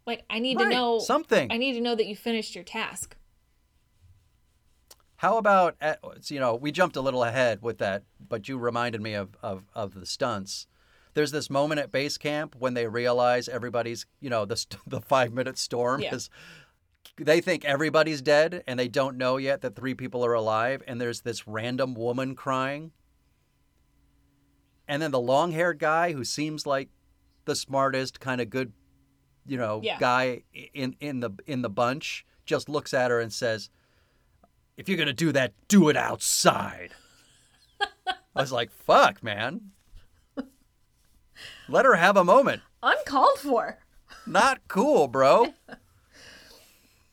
[0.05, 1.51] Like I need to know something.
[1.51, 3.17] I need to know that you finished your task.
[5.17, 9.01] How about at, you know we jumped a little ahead with that, but you reminded
[9.01, 10.67] me of, of of the stunts.
[11.17, 15.33] There's this moment at base camp when they realize everybody's you know the the five
[15.33, 16.13] minute storm Yeah.
[16.13, 16.29] is.
[17.19, 21.01] They think everybody's dead and they don't know yet that three people are alive, and
[21.01, 22.91] there's this random woman crying.
[24.87, 26.89] And then the long haired guy who seems like
[27.45, 28.71] the smartest, kind of good,
[29.47, 29.97] you know, Yeah.
[29.99, 30.43] guy
[30.75, 33.71] in in the in the bunch just looks at her and says,
[34.77, 36.91] if you're gonna do that, do it outside.
[38.07, 39.71] I was like, fuck, man.
[41.69, 42.61] Let her have a moment.
[42.83, 43.79] Uncalled for.
[44.25, 45.53] Not cool, bro.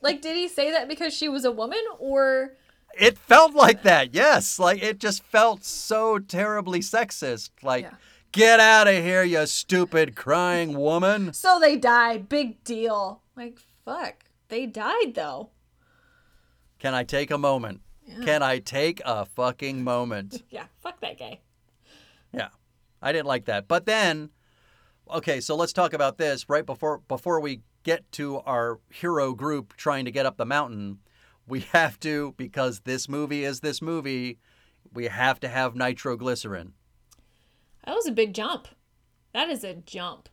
[0.00, 2.56] Like did he say that because she was a woman or
[2.98, 4.58] It felt like that, yes.
[4.58, 7.50] Like it just felt so terribly sexist.
[7.62, 7.94] Like, Yeah.
[8.30, 11.32] get out of here, you stupid crying woman.
[11.32, 13.22] so they died, big deal.
[13.34, 14.24] Like fuck.
[14.48, 15.48] They died though.
[16.78, 17.80] Can I take a moment?
[18.24, 20.42] Can I take a fucking moment?
[20.50, 21.40] Yeah, fuck that guy.
[22.35, 22.48] Yeah.
[23.05, 23.69] I didn't like that.
[23.69, 24.31] But then
[25.11, 29.77] okay, so let's talk about this right before before we get to our hero group
[29.77, 30.98] trying to get up the mountain.
[31.46, 34.38] We have to because this movie is this movie,
[34.92, 36.73] we have to have nitroglycerin.
[37.85, 38.69] That was a big jump.
[39.33, 40.29] That is a jump.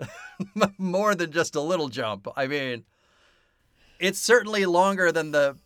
[0.78, 2.26] More than just a little jump.
[2.36, 2.84] I mean,
[3.98, 5.56] it's certainly longer than the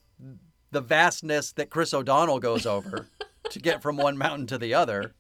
[0.71, 3.07] the vastness that Chris O'Donnell goes over
[3.53, 5.15] to get from one mountain to the other.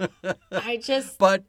[0.52, 1.44] I just But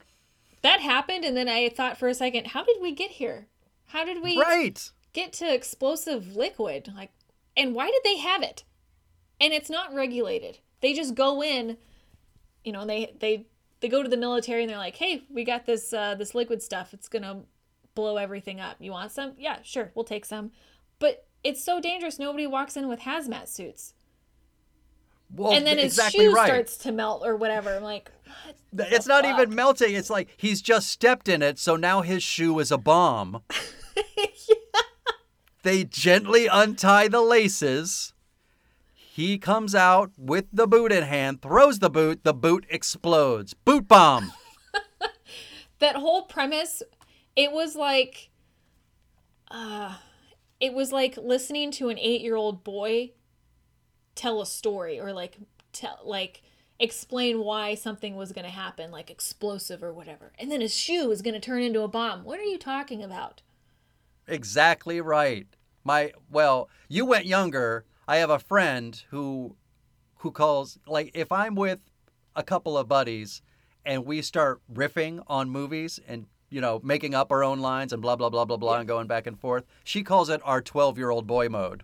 [0.62, 3.48] that happened and then I thought for a second, how did we get here?
[3.88, 4.92] How did we right.
[5.14, 6.92] get to explosive liquid?
[6.96, 7.12] Like
[7.56, 8.64] and why did they have it?
[9.44, 10.60] and it's not regulated.
[10.82, 11.78] They just go in,
[12.64, 13.46] you know, And they they
[13.82, 16.62] they go to the military and they're like, "Hey, we got this uh, this liquid
[16.62, 16.94] stuff.
[16.94, 17.42] It's gonna
[17.94, 18.78] blow everything up.
[18.80, 19.34] You want some?
[19.38, 20.52] Yeah, sure, we'll take some."
[21.00, 22.20] But it's so dangerous.
[22.20, 23.94] Nobody walks in with hazmat suits,
[25.36, 26.48] Well, and then his exactly shoe right.
[26.48, 27.76] starts to melt or whatever.
[27.76, 28.12] I'm like,
[28.72, 29.40] what It's not fuck?
[29.40, 29.96] even melting.
[29.96, 33.42] It's like he's just stepped in it, so now his shoe is a bomb.
[35.64, 38.14] They gently untie the laces.
[38.94, 43.54] He comes out with the boot in hand, throws the boot, the boot explodes.
[43.54, 44.34] Boot bomb.
[45.80, 46.84] that whole premise
[47.36, 48.30] it was like
[49.50, 49.96] uh
[50.60, 53.12] it was like listening to an 8-year-old boy
[54.16, 55.38] tell a story or like
[55.72, 56.42] tell like
[56.80, 61.12] explain why something was going to happen like explosive or whatever and then his shoe
[61.12, 63.42] is going to turn into a bomb what are you talking about
[64.28, 65.48] Exactly right.
[65.84, 67.86] My well, you went younger.
[68.08, 69.56] I have a friend who
[70.18, 71.80] who calls like if I'm with
[72.36, 73.42] a couple of buddies
[73.86, 78.02] and we start riffing on movies and you know making up our own lines and
[78.02, 79.66] blah blah blah blah blah and going back and forth.
[79.84, 81.84] She calls it our 12-year-old boy mode.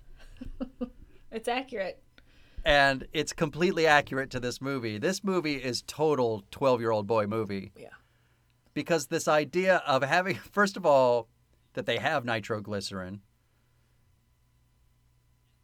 [1.31, 2.01] it's accurate
[2.65, 4.97] And it's completely accurate to this movie.
[4.97, 7.71] This movie is total 12-year-old boy movie.
[7.75, 7.89] Yeah.
[8.73, 11.27] Because this idea of having first of all
[11.73, 13.21] that they have nitroglycerin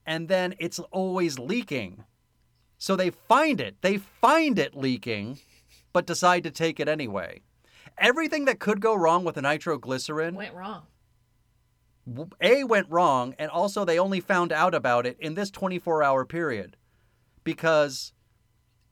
[0.05, 2.03] and then it's always leaking.
[2.77, 3.77] So they find it.
[3.81, 5.39] They find it leaking
[5.93, 7.41] but decide to take it anyway.
[7.97, 10.83] Everything that could go wrong with the nitroglycerin went wrong.
[12.41, 16.25] A went wrong and also they only found out about it in this 24 hour
[16.25, 16.75] period
[17.45, 18.11] because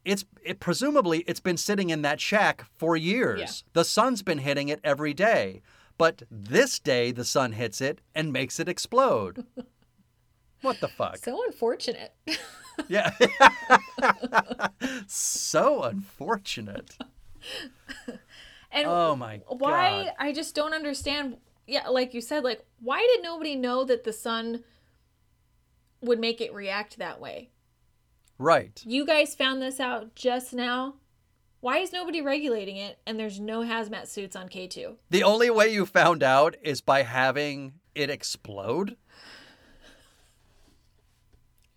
[0.05, 3.71] it's it presumably it's been sitting in that shack for years Yeah.
[3.73, 5.61] the sun's been hitting it every day
[5.97, 9.45] but this day the sun hits it and makes it explode
[10.61, 12.13] what the fuck so unfortunate
[12.87, 13.11] yeah
[15.07, 16.97] so unfortunate
[18.71, 19.59] and oh my God.
[19.59, 21.37] why god I just don't understand.
[21.67, 24.63] Yeah, like you said, like why did nobody know that the sun
[26.01, 27.49] would make it react that way?
[28.43, 30.95] Right You guys found this out just now.
[31.61, 34.95] Why is nobody regulating it and there's no hazmat suits on K2?
[35.09, 38.97] the only way you found out is by having it explode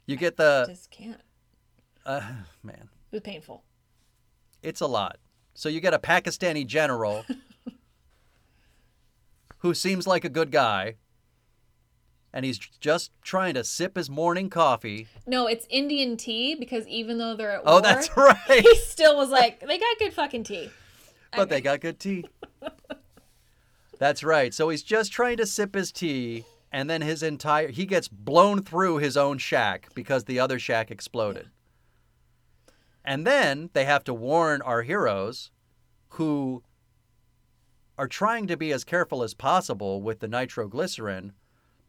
[0.06, 1.20] you get the Just can't.
[2.04, 2.20] Uh,
[2.62, 3.64] man, It was painful.
[4.62, 5.18] it's a lot.
[5.54, 7.24] So you get a Pakistani general
[9.58, 10.94] who seems like a good guy,
[12.36, 15.06] and he's just trying to sip his morning coffee.
[15.26, 18.36] No, it's Indian tea because even though they're at Oh, war, that's right.
[18.46, 20.68] he still was like, they got good fucking tea.
[21.34, 22.26] but they got good tea.
[23.98, 24.52] That's right.
[24.52, 28.60] So he's just trying to sip his tea, and then his entire he gets blown
[28.62, 31.48] through his own shack because the other shack exploded.
[33.02, 35.50] And then they have to warn our heroes
[36.10, 36.62] who
[37.96, 41.32] are trying to be as careful as possible with the nitroglycerin,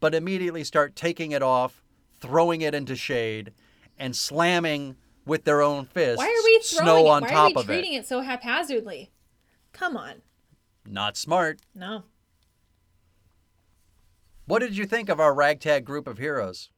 [0.00, 1.82] but immediately start taking it off,
[2.20, 3.52] throwing it into shade,
[3.98, 7.08] and slamming with their own fists Why are we throwing snow it?
[7.08, 7.34] on top of it?
[7.34, 7.98] Why top are we of treating it.
[7.98, 9.10] it so haphazardly?
[9.72, 10.22] Come on.
[10.86, 11.60] Not smart.
[11.74, 12.04] No.
[14.46, 16.70] What did you think of our ragtag group of heroes?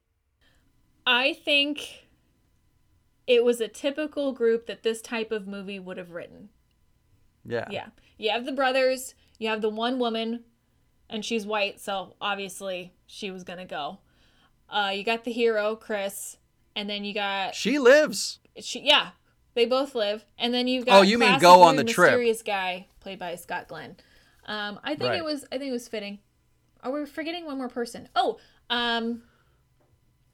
[1.07, 2.09] I think
[3.27, 6.49] it was a typical group that this type of movie would have written.
[7.45, 7.69] Yeah.
[7.71, 7.87] Yeah.
[8.19, 10.45] You have the brothers, you have the one woman,
[11.11, 13.99] and she's white, so obviously she was gonna go.
[14.69, 16.37] Uh, you got the hero, Chris,
[16.77, 18.39] and then you got She lives.
[18.61, 19.11] she yeah,
[19.55, 20.25] they both live.
[20.39, 22.11] And then you've got Oh, you mean go on the trip.
[22.13, 23.97] mysterious guy played by Scott Glenn.
[24.47, 25.19] Um, I think Right.
[25.19, 26.21] it was I think it was fitting.
[26.83, 28.09] Are we forgetting one more person?
[28.15, 28.39] Oh,
[28.71, 29.23] um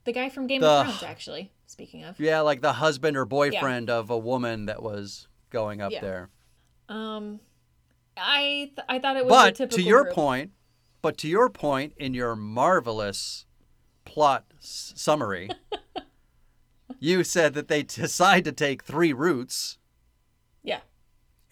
[0.04, 2.20] the guy from Game The- of Thrones actually, speaking of.
[2.20, 6.00] Yeah, like the husband or boyfriend of a woman that was going up Yeah.
[6.00, 6.30] there.
[6.88, 7.40] Um
[8.18, 10.14] I th- I thought it was a But typical to your group.
[10.14, 10.50] point,
[11.06, 13.46] but to your point in your marvelous
[14.04, 15.48] plot s- summary,
[16.98, 19.78] you said that they decide to take three routes
[20.64, 20.80] Yeah.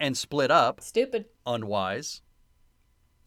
[0.01, 0.81] and split up.
[0.81, 1.27] Stupid.
[1.47, 2.21] Unwise.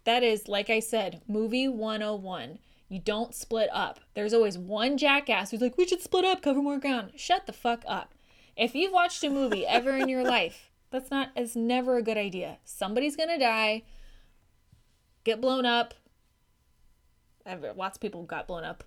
[0.04, 2.60] That is, like I said, movie 101.
[2.90, 4.02] You don't split up.
[4.14, 7.12] There's always one jackass who's like, we should split up, cover more ground.
[7.16, 8.14] Shut the fuck up.
[8.58, 12.18] If you've watched a movie ever in your life, that's not, it's never a good
[12.18, 12.58] idea.
[12.66, 13.84] Somebody's gonna die,
[15.24, 15.94] get blown up.
[17.76, 18.84] Lots of people got blown up.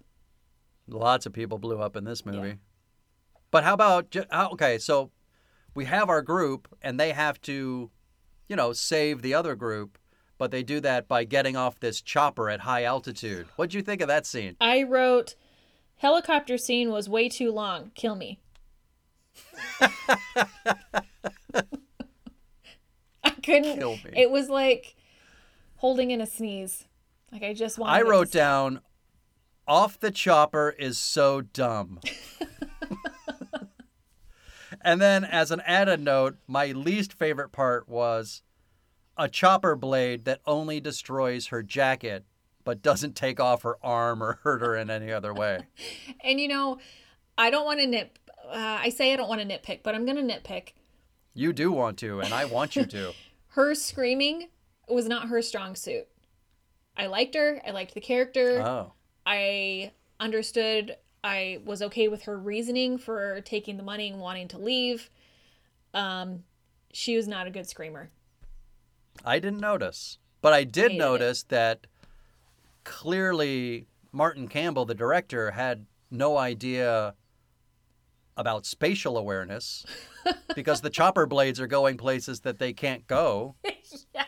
[0.89, 2.57] Lots of people blew up in this movie.
[3.51, 5.11] But how about okay, so
[5.75, 7.91] we have our group and they have to,
[8.49, 9.99] you know, save the other group,
[10.39, 13.47] but they do that by getting off this chopper at high altitude.
[13.57, 14.57] What'd you think of that scene?
[14.61, 15.35] I wrote,
[15.97, 17.91] Helicopter scene was way too long.
[17.95, 18.41] Kill me.
[19.81, 19.91] I
[23.43, 23.79] couldn't.
[23.79, 24.13] Kill me.
[24.15, 24.97] It was like
[25.77, 26.87] holding in a sneeze.
[27.33, 27.93] Like I just wanted.
[27.93, 28.81] I to wrote down
[29.67, 32.01] off the chopper is so dumb.
[34.81, 38.43] and then as an added note, my least favorite part was
[39.17, 42.25] a chopper blade that only destroys her jacket
[42.65, 45.67] but doesn't take off her arm or hurt her in any other way.
[46.23, 46.79] And you know,
[47.39, 48.19] I don't want to nip.
[48.47, 50.73] Uh, I say I don't want to nitpick, but I'm gonna nitpick.
[51.33, 53.13] You do want to, and I want you to.
[53.49, 54.49] Her screaming
[54.89, 56.07] was not her strong suit.
[57.01, 57.63] I liked her.
[57.67, 58.61] I liked the character.
[58.61, 58.93] Oh.
[59.25, 60.97] I understood.
[61.25, 65.09] I was okay with her reasoning for taking the money and wanting to leave.
[65.95, 66.45] Um,
[66.93, 68.11] she was not a good screamer.
[69.25, 70.19] I didn't notice.
[70.43, 70.99] But I did Hated it.
[70.99, 71.87] notice that
[72.85, 77.15] clearly Martin Campbell, the director, had no idea
[78.37, 79.87] about spatial awareness
[80.55, 83.55] because the chopper blades are going places that they can't go
[84.15, 84.25] yeah.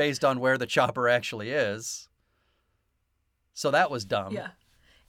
[0.00, 2.08] Based on where the chopper actually is.
[3.52, 4.32] So that was dumb.
[4.32, 4.48] Yeah.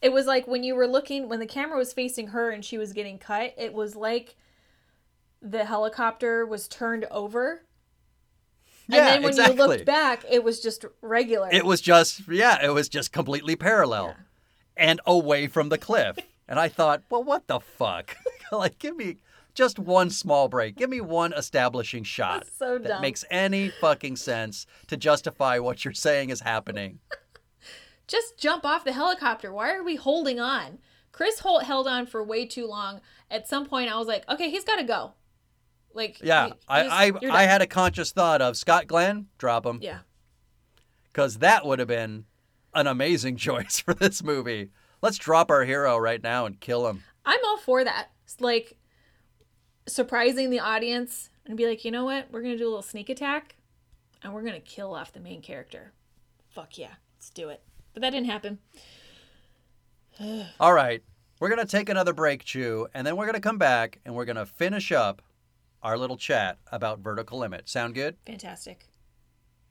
[0.02, 2.78] It was like when you were looking, when the camera was facing her and she
[2.78, 4.36] was getting cut, it was like
[5.42, 7.62] the helicopter was turned over.
[8.90, 9.56] Yeah, and then when exactly.
[9.56, 11.48] you looked back, it was just regular.
[11.50, 14.14] It was just, yeah, it was just completely parallel Yeah.
[14.76, 16.20] and away from the cliff.
[16.50, 18.18] and I thought, well, what the fuck?
[18.52, 19.20] like, give me
[19.54, 20.76] just one small break.
[20.76, 25.94] Give me one establishing shot so that makes any fucking sense to justify what you're
[25.94, 27.00] saying is happening.
[28.08, 29.52] just jump off the helicopter.
[29.54, 30.80] Why are we holding on?
[31.12, 33.02] Chris Holt held on for way too long.
[33.30, 35.14] At some point, I was like, okay, he's got to go.
[35.94, 39.80] Like, Yeah, he- I, I, I had a conscious thought of Scott Glenn, drop him.
[39.82, 40.00] Yeah.
[41.12, 42.26] Because that would have been
[42.74, 44.70] an amazing choice for this movie.
[45.02, 47.04] Let's drop our hero right now and kill him.
[47.26, 48.12] I'm all for that.
[48.40, 48.78] Like
[49.92, 52.28] surprising the audience and be like, you know what?
[52.32, 53.56] We're going to do a little sneak attack
[54.24, 55.94] and we're going to kill off the main character.
[56.50, 56.96] Fuck yeah.
[57.18, 57.62] Let's do it.
[57.94, 58.60] But that didn't happen.
[60.60, 61.02] All right,
[61.40, 64.14] we're going to take another break, Chu, and then we're going to come back and
[64.14, 65.22] we're going to finish up
[65.82, 67.68] our little chat about Vertical Limit.
[67.68, 68.18] Sound good?
[68.26, 68.86] Fantastic.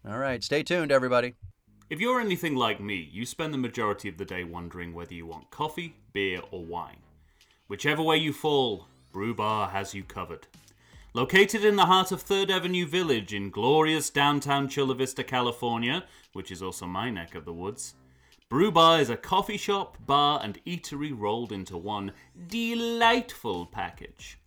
[0.08, 1.34] All right, stay tuned, everybody.
[1.88, 5.26] If you're anything like me, you spend the majority of the day wondering whether you
[5.26, 6.98] want coffee, beer, or wine.
[7.68, 10.46] Whichever way you fall, Brew Bar has you covered.
[11.12, 16.52] Located in the heart of Third Avenue Village in glorious downtown Chula Vista, California, which
[16.52, 17.94] is also my neck of the woods,
[18.48, 22.12] Brew Bar is a coffee shop, bar, and eatery rolled into one
[22.48, 24.38] delightful package.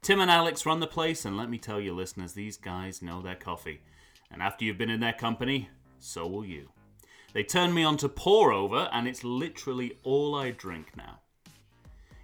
[0.00, 3.22] Tim and Alex run the place, and let me tell you, listeners, these guys know
[3.22, 3.80] their coffee.
[4.30, 5.68] And after you've been in their company,
[6.00, 6.70] so will you.
[7.32, 11.21] They turned me on to pour over, and it's literally all I drink now.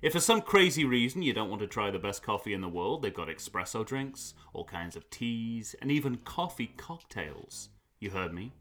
[0.01, 2.69] If for some crazy reason you don't want to try the best coffee in the
[2.69, 7.71] world, they've got espresso drinks, all kinds of teas, and even coffee cocktails.
[7.99, 8.53] You heard me?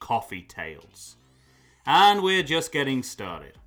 [0.00, 1.16] Coffee tails.
[1.86, 3.58] And we're just getting started.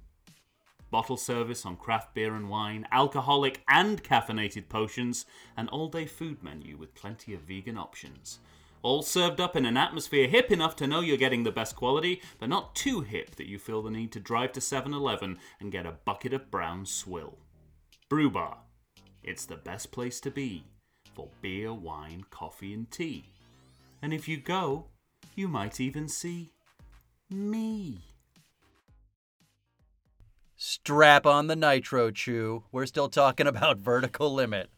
[0.91, 5.25] Bottle service on craft beer and wine, alcoholic and caffeinated potions,
[5.55, 8.39] an all day food menu with plenty of vegan options.
[8.81, 12.21] All served up in an atmosphere hip enough to know you're getting the best quality,
[12.39, 15.71] but not too hip that you feel the need to drive to 7 Eleven and
[15.71, 17.39] get a bucket of brown swill.
[18.07, 18.59] Brew Bar.
[19.21, 20.63] It's the best place to be
[21.13, 23.25] for beer, wine, coffee, and tea.
[24.01, 24.85] And if you go,
[25.35, 26.51] you might even see
[27.29, 28.05] me.
[30.55, 32.63] Strap on the nitro, Chu.
[32.71, 34.69] We're still talking about Vertical Limit.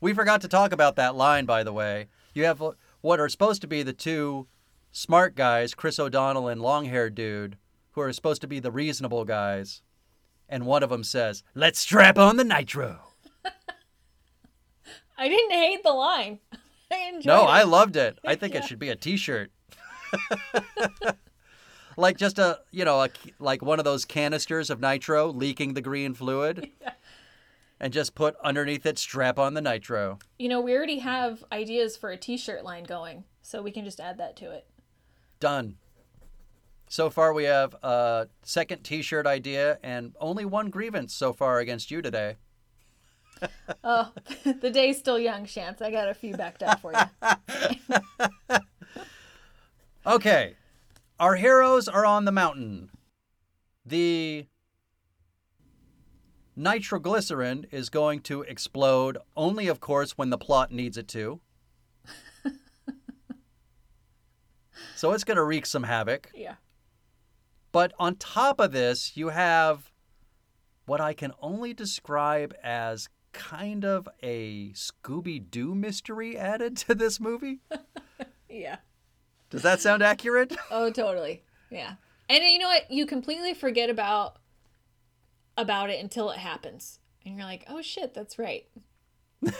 [0.00, 2.06] we forgot to talk about that line, by the way.
[2.34, 2.62] You have
[3.00, 4.46] what are supposed to be the two
[4.92, 7.56] smart guys, Chris O'Donnell and long haired dude,
[7.92, 9.82] who are supposed to be the reasonable guys.
[10.48, 13.00] And one of them says, Let's strap on the nitro.
[15.18, 16.38] I didn't hate the line.
[16.90, 17.46] I enjoyed No, it.
[17.50, 18.18] I loved it.
[18.24, 18.60] I think Yeah.
[18.60, 19.50] it should be a T-shirt.
[21.96, 25.80] like just a, you know, a, like one of those canisters of nitro leaking the
[25.82, 26.70] green fluid,
[27.80, 31.96] and just put underneath it "strap on the nitro." You know, we already have ideas
[31.96, 34.66] for a t-shirt line going, so we can just add that to it.
[35.40, 35.76] Done.
[36.90, 41.90] So far, we have a second T-shirt idea and only one grievance so far against
[41.90, 42.36] you today.
[43.84, 44.10] Oh,
[44.60, 45.80] the day's still young, Shantz.
[45.80, 48.58] I got a few backed up for you.
[50.06, 50.54] Okay,
[51.20, 52.88] our heroes are on the mountain.
[53.84, 54.46] The
[56.58, 61.40] nitroglycerin is going to explode only, of course, when the plot needs it to.
[64.96, 66.30] so it's going to wreak some havoc.
[66.34, 66.56] Yeah.
[67.70, 69.92] But on top of this, you have
[70.86, 77.20] what I can only describe as kind of a Scooby Doo mystery added to this
[77.20, 77.60] movie.
[78.50, 78.76] Yeah.
[79.50, 80.56] Does that sound accurate?
[80.70, 81.42] Oh, totally.
[81.70, 81.94] Yeah.
[82.28, 82.90] And you know what?
[82.90, 84.38] You completely forget about
[85.58, 86.98] about it until it happens.
[87.24, 88.66] And you're like, "Oh shit, that's right."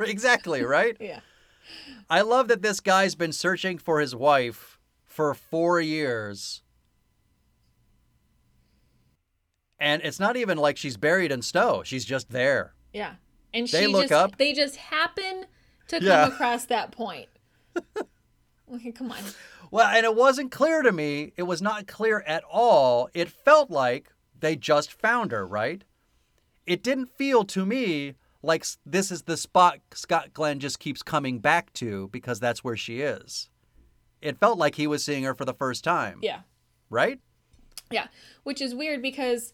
[0.00, 0.96] exactly, right?
[1.00, 1.20] Yeah.
[2.10, 6.60] I love that this guy's been searching for his wife for four years.
[9.80, 11.82] And it's not even like she's buried in snow.
[11.84, 12.74] She's just there.
[12.92, 13.14] Yeah.
[13.52, 14.36] And They she look just up.
[14.38, 15.46] they just happen
[15.88, 16.26] to come Yeah.
[16.28, 17.28] across that point.
[18.74, 19.18] okay, come on.
[19.70, 21.32] Well, and it wasn't clear to me.
[21.36, 23.08] It was not clear at all.
[23.14, 24.12] It felt like
[24.44, 25.84] they just found her, right?
[26.66, 31.38] It didn't feel to me like this is the spot Scott Glenn just keeps coming
[31.38, 33.48] back to because that's where she is.
[34.20, 36.40] It felt like he was seeing her for the first time, Yeah.
[36.90, 37.20] right?
[37.90, 38.08] Yeah,
[38.42, 39.52] which is weird because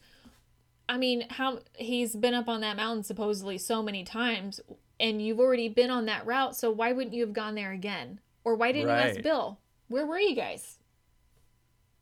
[0.89, 4.61] I mean, how he's been up on that mountain supposedly so many times
[4.99, 8.19] and you've already been on that route, so why wouldn't you have gone there again?
[8.45, 9.11] Or why didn't you Right.
[9.11, 9.59] ask Bill?
[9.89, 10.79] Where were you guys?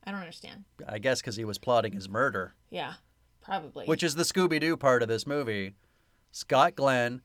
[0.05, 0.65] I don't understand.
[0.87, 2.95] I guess because he was plotting his murder, Yeah,
[3.43, 3.87] probably.
[3.87, 5.75] which is the Scooby Doo part of this movie.
[6.31, 7.23] Scott Glenn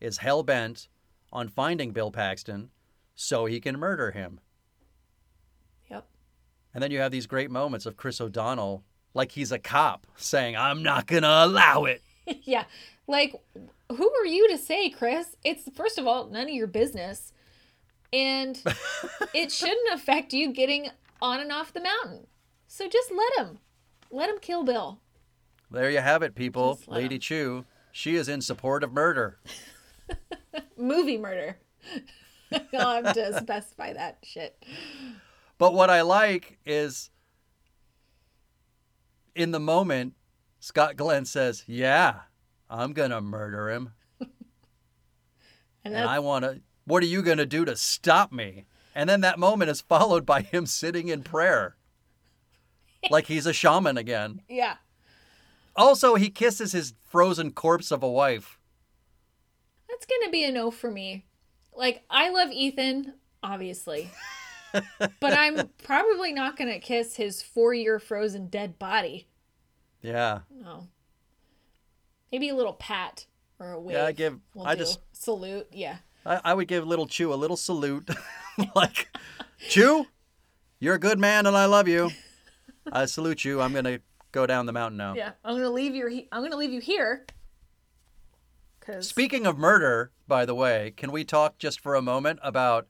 [0.00, 0.88] is hell bent
[1.32, 2.70] on finding Bill Paxton
[3.14, 4.40] so he can murder him.
[5.90, 6.06] Yep.
[6.74, 8.84] And then you have these great moments of Chris O'Donnell,
[9.14, 12.02] like he's a cop, saying, I'm not going to allow it.
[12.44, 12.64] yeah.
[13.08, 13.34] Like
[13.90, 15.36] who are you to say, Chris?
[15.44, 17.32] It's first of all none of your business.
[18.12, 18.60] And
[19.34, 20.88] it shouldn't affect you getting
[21.20, 22.26] on and off the mountain.
[22.66, 23.58] So just let him.
[24.10, 25.00] Let him kill Bill.
[25.70, 26.78] There you have it, people.
[26.86, 27.20] Lady him.
[27.20, 29.38] Chu, she is in support of murder.
[30.76, 31.58] movie murder.
[32.52, 34.64] Oh, I'll have to specify that shit.
[35.58, 37.10] But what I like is
[39.34, 40.14] in the moment,
[40.60, 42.20] Scott Glenn says, Yeah,
[42.70, 43.90] I'm going to murder him.
[45.84, 48.64] And And I want to, what are you going to do to stop me?
[48.94, 51.76] And then that moment is followed by him sitting in prayer.
[53.10, 54.42] Like he's a shaman again.
[54.48, 54.76] yeah.
[55.78, 58.58] Also, he kisses his frozen corpse of a wife.
[59.90, 61.26] That's going to be a no for me.
[61.74, 64.10] Like, I love Ethan, obviously.
[64.72, 69.26] but I'm probably not going to kiss his four year frozen dead body.
[70.00, 70.40] Yeah.
[70.50, 70.88] No.
[72.32, 73.26] Maybe a little pat
[73.58, 73.96] or a wave.
[73.96, 74.80] Yeah, I give- will I do.
[74.80, 75.66] just- Salute.
[75.72, 75.96] Yeah.
[76.24, 78.08] I, I would give little Chu a little salute.
[78.74, 79.08] like,
[79.68, 80.06] Chu,
[80.80, 82.10] you're a good man and I love you.
[82.92, 83.60] I salute you.
[83.60, 84.00] I'm going to
[84.32, 85.14] go down the mountain now.
[85.14, 85.32] Yeah.
[85.44, 87.26] I'm going to leave your, he- I'm going to leave you here.
[88.80, 92.86] Cause Speaking of murder, by the way, can we talk just for a moment about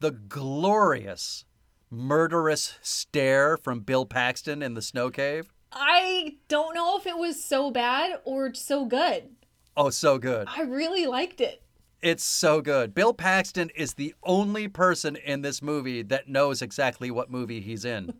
[0.00, 1.44] the glorious
[1.90, 5.52] murderous stare from Bill Paxton in the snow cave?
[5.72, 9.30] I don't know if it was so bad or so good.
[9.76, 10.46] Oh, so good.
[10.48, 11.62] I really liked it.
[12.02, 12.94] It's so good.
[12.94, 17.84] Bill Paxton is the only person in this movie that knows exactly what movie he's
[17.86, 18.12] in.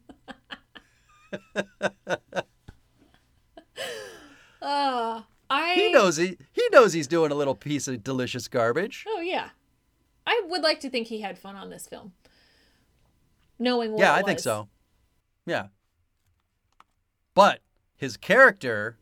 [4.63, 5.21] Uh,
[5.51, 9.05] I He knows he he knows he's doing a little piece of delicious garbage.
[9.07, 9.51] Oh yeah,
[10.27, 12.13] I would like to think he had fun on this film,
[13.59, 14.01] knowing what.
[14.01, 14.69] yeah, I think so.
[15.45, 15.67] Yeah.
[17.35, 17.61] But
[17.95, 18.97] his character,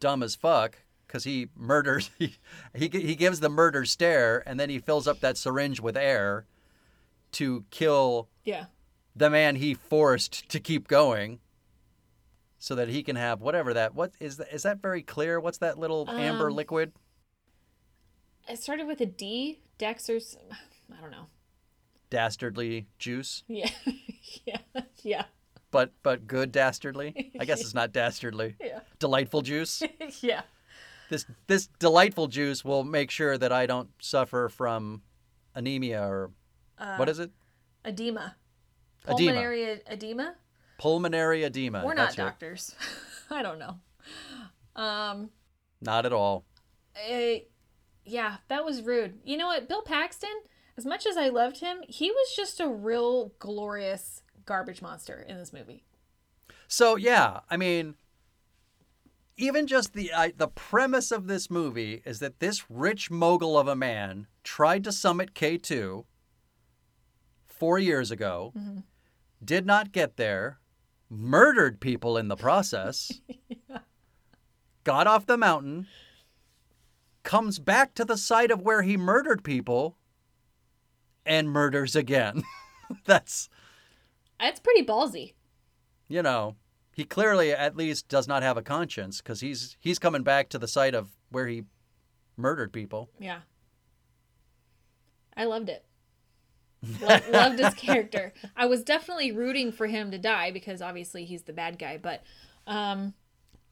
[0.00, 2.34] dumb as fuck, because he murders, he,
[2.74, 6.46] he he gives the murder stare, and then he fills up that syringe with air
[7.32, 8.64] to kill Yeah,
[9.16, 11.40] the man he forced to keep going,
[12.58, 13.94] so that he can have whatever that.
[13.94, 14.52] What is that?
[14.54, 15.40] Is that very clear?
[15.40, 16.92] What's that little amber Um, liquid?
[18.48, 19.60] it started with a D.
[19.78, 21.26] Dex i don't know.
[22.10, 23.68] Dastardly juice, Yeah,
[24.44, 24.58] yeah,
[25.02, 25.24] yeah,
[25.72, 27.32] but but good dastardly.
[27.40, 28.54] I guess it's not dastardly.
[28.60, 29.82] yeah, Delightful juice.
[30.20, 30.42] yeah.
[31.10, 35.02] this this delightful juice will make sure that I don't suffer from
[35.54, 36.30] anemia or
[36.78, 37.32] Uh, what is it?
[37.84, 38.36] Edema.
[39.06, 39.32] Edema.
[39.32, 40.34] Pulmonary e- edema.
[40.78, 41.84] Pulmonary edema.
[41.84, 42.74] We're not doctors.
[43.30, 43.76] I don't know.
[44.74, 45.30] Um.
[45.80, 46.44] Not at all.
[48.04, 49.18] yeah, that was rude.
[49.24, 50.30] You know what, Bill Paxton?
[50.78, 55.38] As much as I loved him, he was just a real glorious garbage monster in
[55.38, 55.84] this movie.
[56.68, 57.94] So yeah, I mean,
[59.36, 63.68] even just the I, the premise of this movie is that this rich mogul of
[63.68, 66.04] a man tried to summit K two
[67.46, 68.52] four years ago,
[69.44, 70.58] did not get there,
[71.08, 73.20] murdered people in the process,
[74.84, 75.86] got off the mountain,
[77.22, 79.96] comes back to the site of where he murdered people,
[81.24, 82.42] and murders again.
[83.04, 83.48] That's
[84.38, 85.34] That's pretty ballsy.
[86.08, 86.54] you know,
[86.94, 90.58] he clearly at least does not have a conscience because he's he's coming back to
[90.58, 91.64] the site of where he
[92.36, 93.10] murdered people.
[93.18, 93.40] Yeah.
[95.36, 95.84] I loved it.
[97.00, 98.32] Lo- loved his character.
[98.56, 102.22] I was definitely rooting for him to die because obviously he's the bad guy, but
[102.66, 103.14] um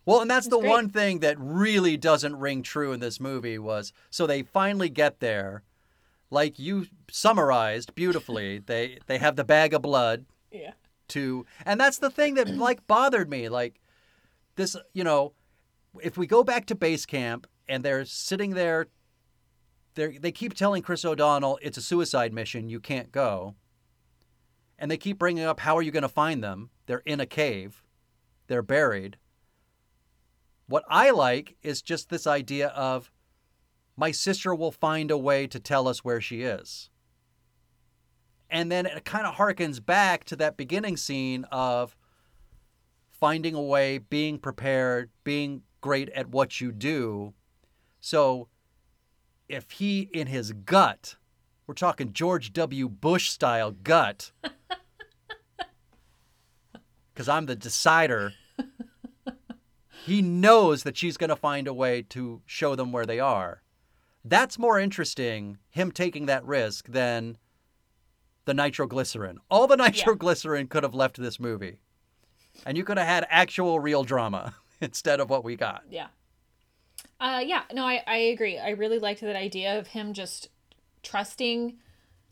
[0.07, 0.71] Well, and that's the great.
[0.71, 5.21] one thing that really doesn't ring true in this movie was so they finally get
[5.21, 5.63] there,
[6.31, 8.59] like you summarized beautifully.
[8.67, 10.73] they they have the bag of blood yeah.
[11.09, 13.49] to, and that's the thing that like bothered me.
[13.49, 13.81] Like
[14.57, 15.33] this, you know,
[16.03, 18.87] if we go back to base camp and they're sitting there,
[19.95, 22.69] they they keep telling Chris O'Donnell it's a suicide mission.
[22.69, 23.55] You can't go.
[24.79, 26.71] And they keep bringing up how are you going to find them?
[26.87, 27.83] They're in a cave.
[28.49, 29.17] They're buried.
[30.67, 33.11] What I like is just this idea of
[33.97, 36.91] my sister will find a way to tell us where she is.
[38.51, 41.97] And then it kind of harkens back to that beginning scene of
[43.11, 47.35] finding a way, being prepared, being great at what you do.
[48.01, 48.49] So
[49.49, 51.17] if he, in his gut,
[51.67, 52.89] we're talking George W.
[52.89, 54.33] Bush style gut,
[57.13, 58.33] because I'm the decider,
[60.05, 63.63] he knows that she's going to find a way to show them where they are.
[64.25, 67.39] That's more interesting, him taking that risk, than
[68.45, 69.39] the nitroglycerin.
[69.51, 71.79] All the nitroglycerin could have left this movie.
[72.67, 75.83] And you could have had actual real drama instead of what we got.
[75.91, 76.09] Yeah.
[77.21, 78.59] Uh, yeah, no, I, I agree.
[78.59, 80.49] I really liked that idea of him just
[81.03, 81.79] trusting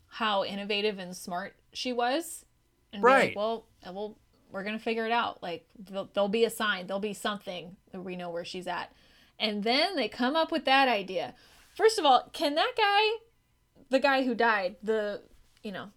[0.07, 2.45] how innovative and smart she was.
[2.91, 3.29] And Right.
[3.29, 4.17] like, well, uh, well,
[4.51, 5.41] we're going to figure it out.
[5.41, 8.91] Like, there'll, there'll be a sign, there'll be something that we know where she's at.
[9.39, 11.33] And then they come up with that idea.
[11.75, 13.23] First of all, can that guy,
[13.89, 15.21] the guy who died, the,
[15.63, 15.87] you know,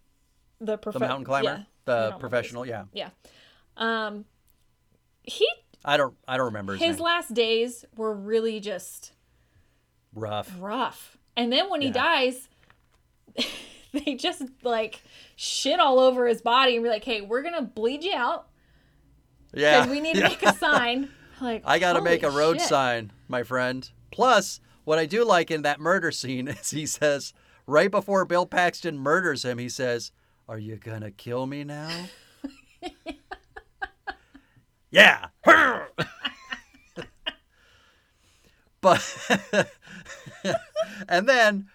[0.59, 2.85] the, prof- The mountain climber, yeah, the know what it professional, yeah.
[2.93, 3.09] Yeah.
[3.75, 4.25] Um,
[5.21, 5.47] he,
[5.85, 9.13] I don't I don't remember his, his last days were really just
[10.13, 10.51] Rough.
[10.59, 11.17] rough.
[11.35, 12.49] And then when he dies,
[13.93, 15.01] they just like
[15.35, 18.47] shit all over his body and be like, "Hey, we're gonna bleed you out
[19.53, 19.81] Yeah.
[19.81, 20.27] because we need to yeah.
[20.29, 21.09] make a sign."
[21.39, 22.67] Like, I got to make a road shit.
[22.67, 23.87] sign, my friend.
[24.09, 27.31] Plus, what I do like in that murder scene is he says,
[27.67, 30.11] right before Bill Paxton murders him, he says,
[30.49, 31.91] Are you going to kill me now?
[34.91, 35.27] Yeah.
[38.81, 39.69] but,
[41.09, 41.67] and then,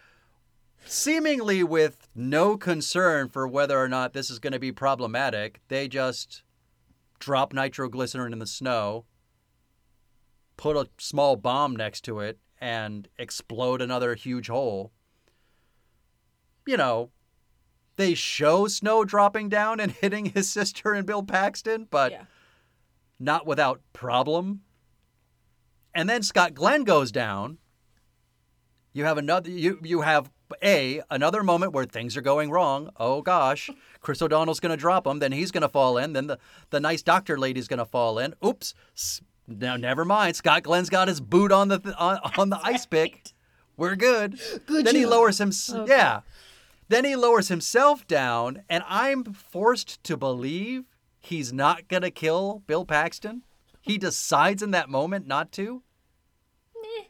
[0.85, 5.89] seemingly with no concern for whether or not this is going to be problematic, they
[5.89, 6.43] just
[7.19, 9.05] drop nitroglycerin in the snow
[10.63, 14.93] put a small bomb next to it and explode another huge hole.
[16.67, 17.11] You know,
[17.97, 22.25] they show snow dropping down and hitting his sister and Bill Paxton, but Yeah.
[23.23, 24.63] Not without problem.
[25.95, 27.59] And then Scott Glenn goes down.
[28.93, 30.31] You have another you you have
[30.63, 32.91] a another moment where things are going wrong.
[32.99, 33.71] Oh gosh,
[34.01, 36.39] Chris O'Donnell's going to drop him, then he's going to fall in, then the
[36.71, 38.35] the nice doctor lady's going to fall in.
[38.45, 38.75] Oops.
[39.49, 40.37] Now never mind.
[40.37, 43.33] Scott Glenn's got his boot on the th- on, on the ice pick.
[43.77, 44.39] We're good.
[44.67, 45.91] Good then he lowers him Okay.
[45.91, 46.21] yeah.
[46.89, 50.85] Then he lowers himself down and I'm forced to believe
[51.23, 53.43] he's not going to kill Bill Paxton.
[53.81, 55.83] He decides in that moment not to.
[56.81, 57.05] Meh.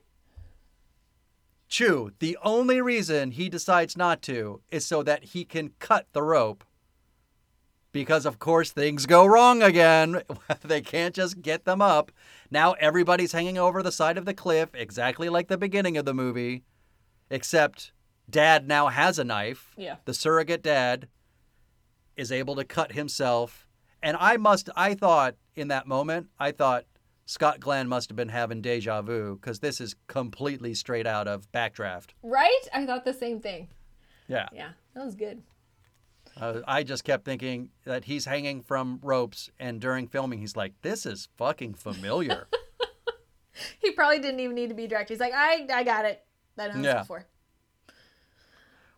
[1.68, 2.12] True.
[2.18, 6.64] The only reason he decides not to is so that he can cut the rope.
[7.92, 10.22] Because, of course, things go wrong again.
[10.62, 12.10] they can't just get them up.
[12.50, 16.14] Now everybody's hanging over the side of the cliff, exactly like the beginning of the
[16.14, 16.64] movie,
[17.28, 17.92] except
[18.28, 19.74] dad now has a knife.
[19.76, 19.96] Yeah.
[20.06, 21.08] The surrogate dad
[22.16, 23.66] is able to cut himself.
[24.02, 26.84] And I must, I thought in that moment, I thought
[27.26, 31.50] Scott Glenn must have been having deja vu because this is completely straight out of
[31.52, 32.10] Backdraft.
[32.22, 32.60] Right?
[32.74, 33.68] I thought the same thing.
[34.28, 34.48] Yeah.
[34.52, 35.42] Yeah, that was good.
[36.40, 40.72] Uh, I just kept thinking that he's hanging from ropes, and during filming, he's like,
[40.80, 42.48] "This is fucking familiar."
[43.80, 45.12] He probably didn't even need to be directed.
[45.12, 46.24] He's like, I, I got it.
[46.58, 47.00] I know this Yeah.
[47.00, 47.26] before.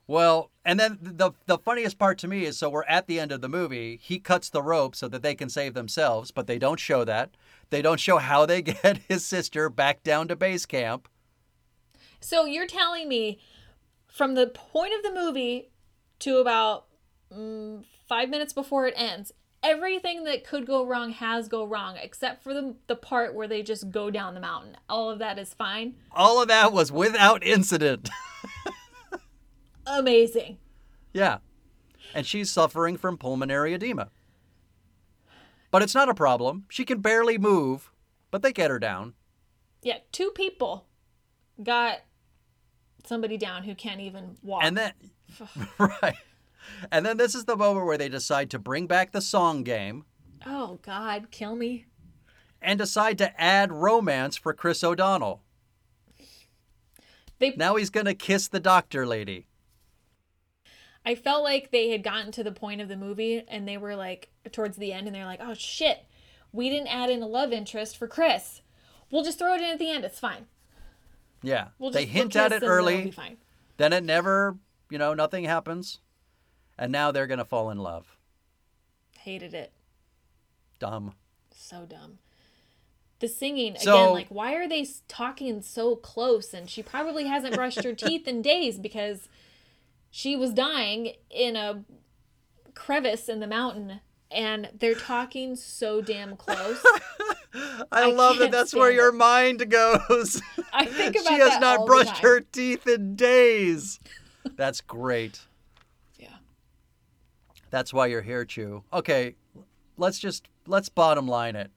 [0.07, 3.33] Well, and then the the funniest part to me is so we're at the end
[3.33, 3.99] of the movie.
[4.03, 7.31] He cuts the rope so that they can save themselves, but they don't show that.
[7.71, 11.09] They don't show how they get his sister back down to base camp.
[12.21, 13.39] So you're telling me
[14.07, 15.71] from the point of the movie
[16.21, 16.87] to about
[17.33, 19.33] mm, five minutes before it ends,
[19.63, 23.63] everything that could go wrong has go wrong, except for the the part where they
[23.63, 24.77] just go down the mountain.
[24.89, 25.95] All of that is fine.
[26.13, 28.11] All of that was without incident.
[29.87, 30.59] Amazing.
[31.13, 31.39] yeah,
[32.15, 34.11] and she's suffering from pulmonary edema.
[35.71, 36.65] But it's not a problem.
[36.69, 37.91] She can barely move,
[38.31, 39.15] but they get her down.
[39.83, 40.87] Yeah, two people
[41.63, 41.99] got
[43.05, 44.63] somebody down who can't even walk.
[44.65, 44.93] And then,
[45.79, 46.17] right.
[46.91, 50.05] And then this is the moment where they decide to bring back the song game
[50.47, 51.87] oh God, kill me.
[52.61, 55.43] and decide to add romance for Chris O'Donnell.
[57.39, 59.47] They Now he's going to kiss the doctor lady.
[61.05, 63.95] I felt like they had gotten to the point of the movie and they were
[63.95, 66.07] like towards the end and they're like, oh shit,
[66.53, 68.63] we didn't add in a love interest for Chris.
[69.11, 70.05] We'll just throw it in at the end.
[70.05, 70.47] It's fine.
[71.43, 71.69] Yeah.
[71.79, 73.37] We'll they hint at it early, fine.
[73.77, 74.57] then it never,
[74.91, 76.01] you know, nothing happens.
[76.79, 78.17] And now they're going to fall in love.
[79.21, 79.73] Hated it.
[80.79, 81.13] Dumb.
[81.55, 82.19] So dumb.
[83.21, 86.53] The singing So- again, like why are they talking so close?
[86.55, 89.29] And she probably hasn't brushed her teeth in days because
[90.17, 91.83] she was dying in a
[92.73, 94.01] crevice in the mountain,
[94.31, 96.81] and they're talking so damn close.
[97.53, 100.41] I, I love that that's where stand your mind goes.
[100.73, 103.99] I think about she has not brushed her teeth in days.
[104.57, 105.41] That's great.
[106.17, 106.37] Yeah.
[107.71, 108.85] That's why you're here, Chu.
[108.93, 109.35] Okay,
[109.97, 111.73] let's just let's bottom line it.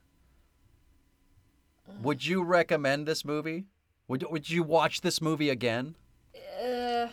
[2.04, 3.66] Would you recommend this movie?
[4.08, 5.96] Would would you watch this movie again?
[6.36, 7.08] Uh,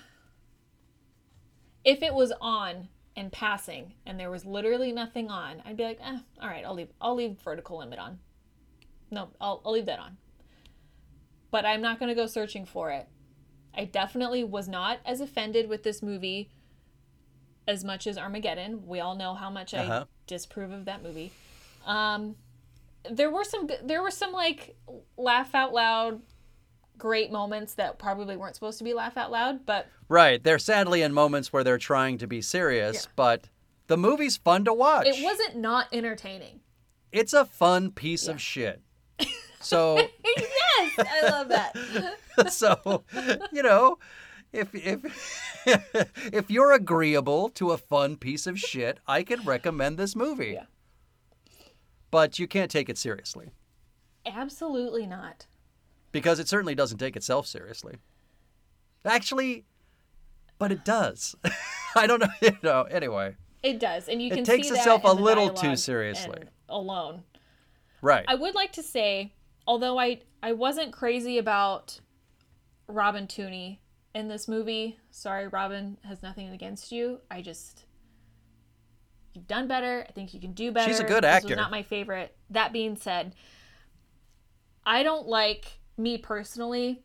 [1.85, 6.01] if it was on and passing and there was literally nothing on, I'd be like,
[6.03, 6.89] eh, all right, I'll leave.
[7.01, 8.18] I'll leave vertical limit on.
[9.11, 10.16] No, I'll I'll leave that on.
[11.51, 13.07] But I'm not gonna go searching for it.
[13.76, 16.51] I definitely was not as offended with this movie
[17.66, 18.87] as much as Armageddon.
[18.87, 20.05] We all know how much I Uh-huh.
[20.26, 21.32] disapprove of that movie.
[21.87, 22.37] Um,
[23.11, 24.76] there were some there were some like
[25.16, 26.22] laugh out loud
[26.99, 30.42] great moments that probably weren't supposed to be laugh out loud, but Right.
[30.42, 33.49] They're sadly in moments where they're trying to be serious, but
[33.86, 35.07] the movie's fun to watch.
[35.07, 36.61] it wasn't not entertaining.
[37.12, 38.80] It's a fun piece of shit.
[39.61, 41.72] So yes, I love that.
[42.53, 43.03] so
[43.51, 43.99] you know
[44.53, 45.01] if if
[46.34, 50.64] if you're agreeable to a fun piece of shit i could recommend this movie Yeah.
[52.11, 53.53] but you can't take it seriously
[54.26, 55.47] Absolutely not.
[56.15, 57.97] Because it certainly doesn't take itself seriously
[59.05, 59.67] actually
[60.59, 61.35] but it does
[61.95, 64.41] i don't know you know anyway It does, and you can.
[64.41, 66.43] It takes see itself a little too seriously.
[66.69, 67.23] Alone,
[68.03, 69.33] right I would like to say,
[69.67, 72.01] although I I wasn't crazy about
[72.87, 73.79] Robin Tunney
[74.15, 74.99] in this movie.
[75.11, 77.21] Sorry, Robin has nothing against you.
[77.31, 77.87] I just
[79.33, 80.05] you've done better.
[80.09, 80.91] I think you can do better.
[80.91, 81.49] She's a good This actor.
[81.49, 82.37] was not my favorite.
[82.51, 83.35] That being said,
[84.85, 87.03] I don't like me personally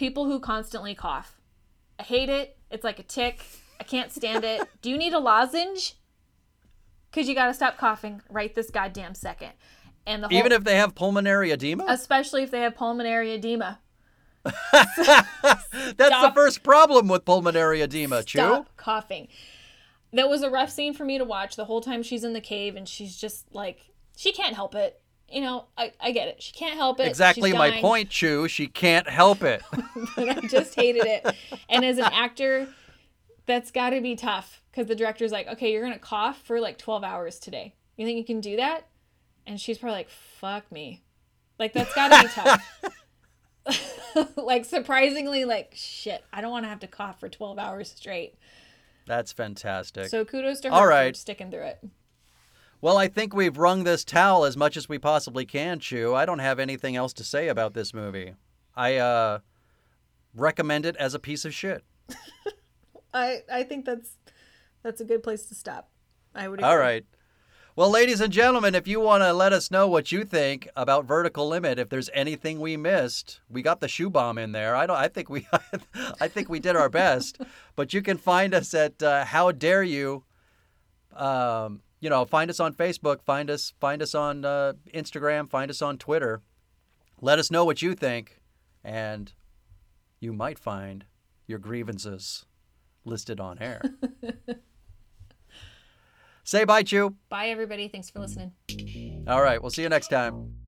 [0.00, 1.38] people who constantly cough.
[1.98, 2.56] I hate it.
[2.70, 3.44] It's like a tick.
[3.78, 4.66] I can't stand it.
[4.82, 5.96] Do you need a lozenge?
[7.10, 9.50] Because you got to stop coughing right this goddamn second.
[10.06, 13.80] And the whole, even if they have pulmonary edema especially if they have pulmonary edema.
[14.42, 14.96] that's
[15.96, 19.28] the first problem with pulmonary edema Chu Stop coughing.
[20.14, 22.40] That was a rough scene for me to watch the whole time she's in the
[22.40, 25.02] cave and she's just like she can't help it.
[25.30, 26.42] You know, I, I get it.
[26.42, 27.06] She can't help it.
[27.06, 29.62] exactly my point Chu she can't help it
[30.16, 31.26] But I just hated it.
[31.68, 32.68] And as an actor,
[33.46, 36.78] that's got to be tough because the director's like, okay, you're gonna cough for like
[36.78, 37.74] 12 hours today.
[37.96, 38.88] You think you can do that?
[39.46, 41.02] And she's probably like, fuck me.
[41.58, 42.82] Like that's got to be tough.
[44.36, 46.24] like surprisingly, like shit.
[46.32, 48.34] I don't want to have to cough for 12 hours straight.
[49.06, 51.84] that's fantastic So kudos to her All for sticking through it.
[52.82, 56.14] Well, I think we've wrung this towel as much as we possibly can, Chu.
[56.14, 58.34] I don't have anything else to say about this movie.
[58.74, 59.38] I uh,
[60.34, 61.84] recommend it as a piece of shit.
[63.14, 64.16] I I think that's
[64.82, 65.90] that's a good place to stop.
[66.34, 66.62] I would.
[66.62, 67.04] All right.
[67.76, 71.04] Well, ladies and gentlemen, if you want to let us know what you think about
[71.04, 74.74] Vertical Limit, if there's anything we missed, we got the shoe bomb in there.
[74.74, 74.96] I don't.
[74.96, 75.46] I think we,
[76.20, 77.40] I think we did our best.
[77.76, 80.24] but you can find us at uh, How Dare You.
[81.14, 85.70] Um, you know, find us on Facebook, find us, find us on uh, Instagram, find
[85.70, 86.42] us on Twitter.
[87.20, 88.40] Let us know what you think,
[88.82, 89.32] and
[90.18, 91.04] you might find
[91.46, 92.46] your grievances
[93.04, 93.82] listed on air.
[96.44, 97.14] Say bye, Chu.
[97.28, 97.88] Bye, everybody.
[97.88, 98.52] Thanks for listening.
[99.28, 100.59] All right, we'll see you next time.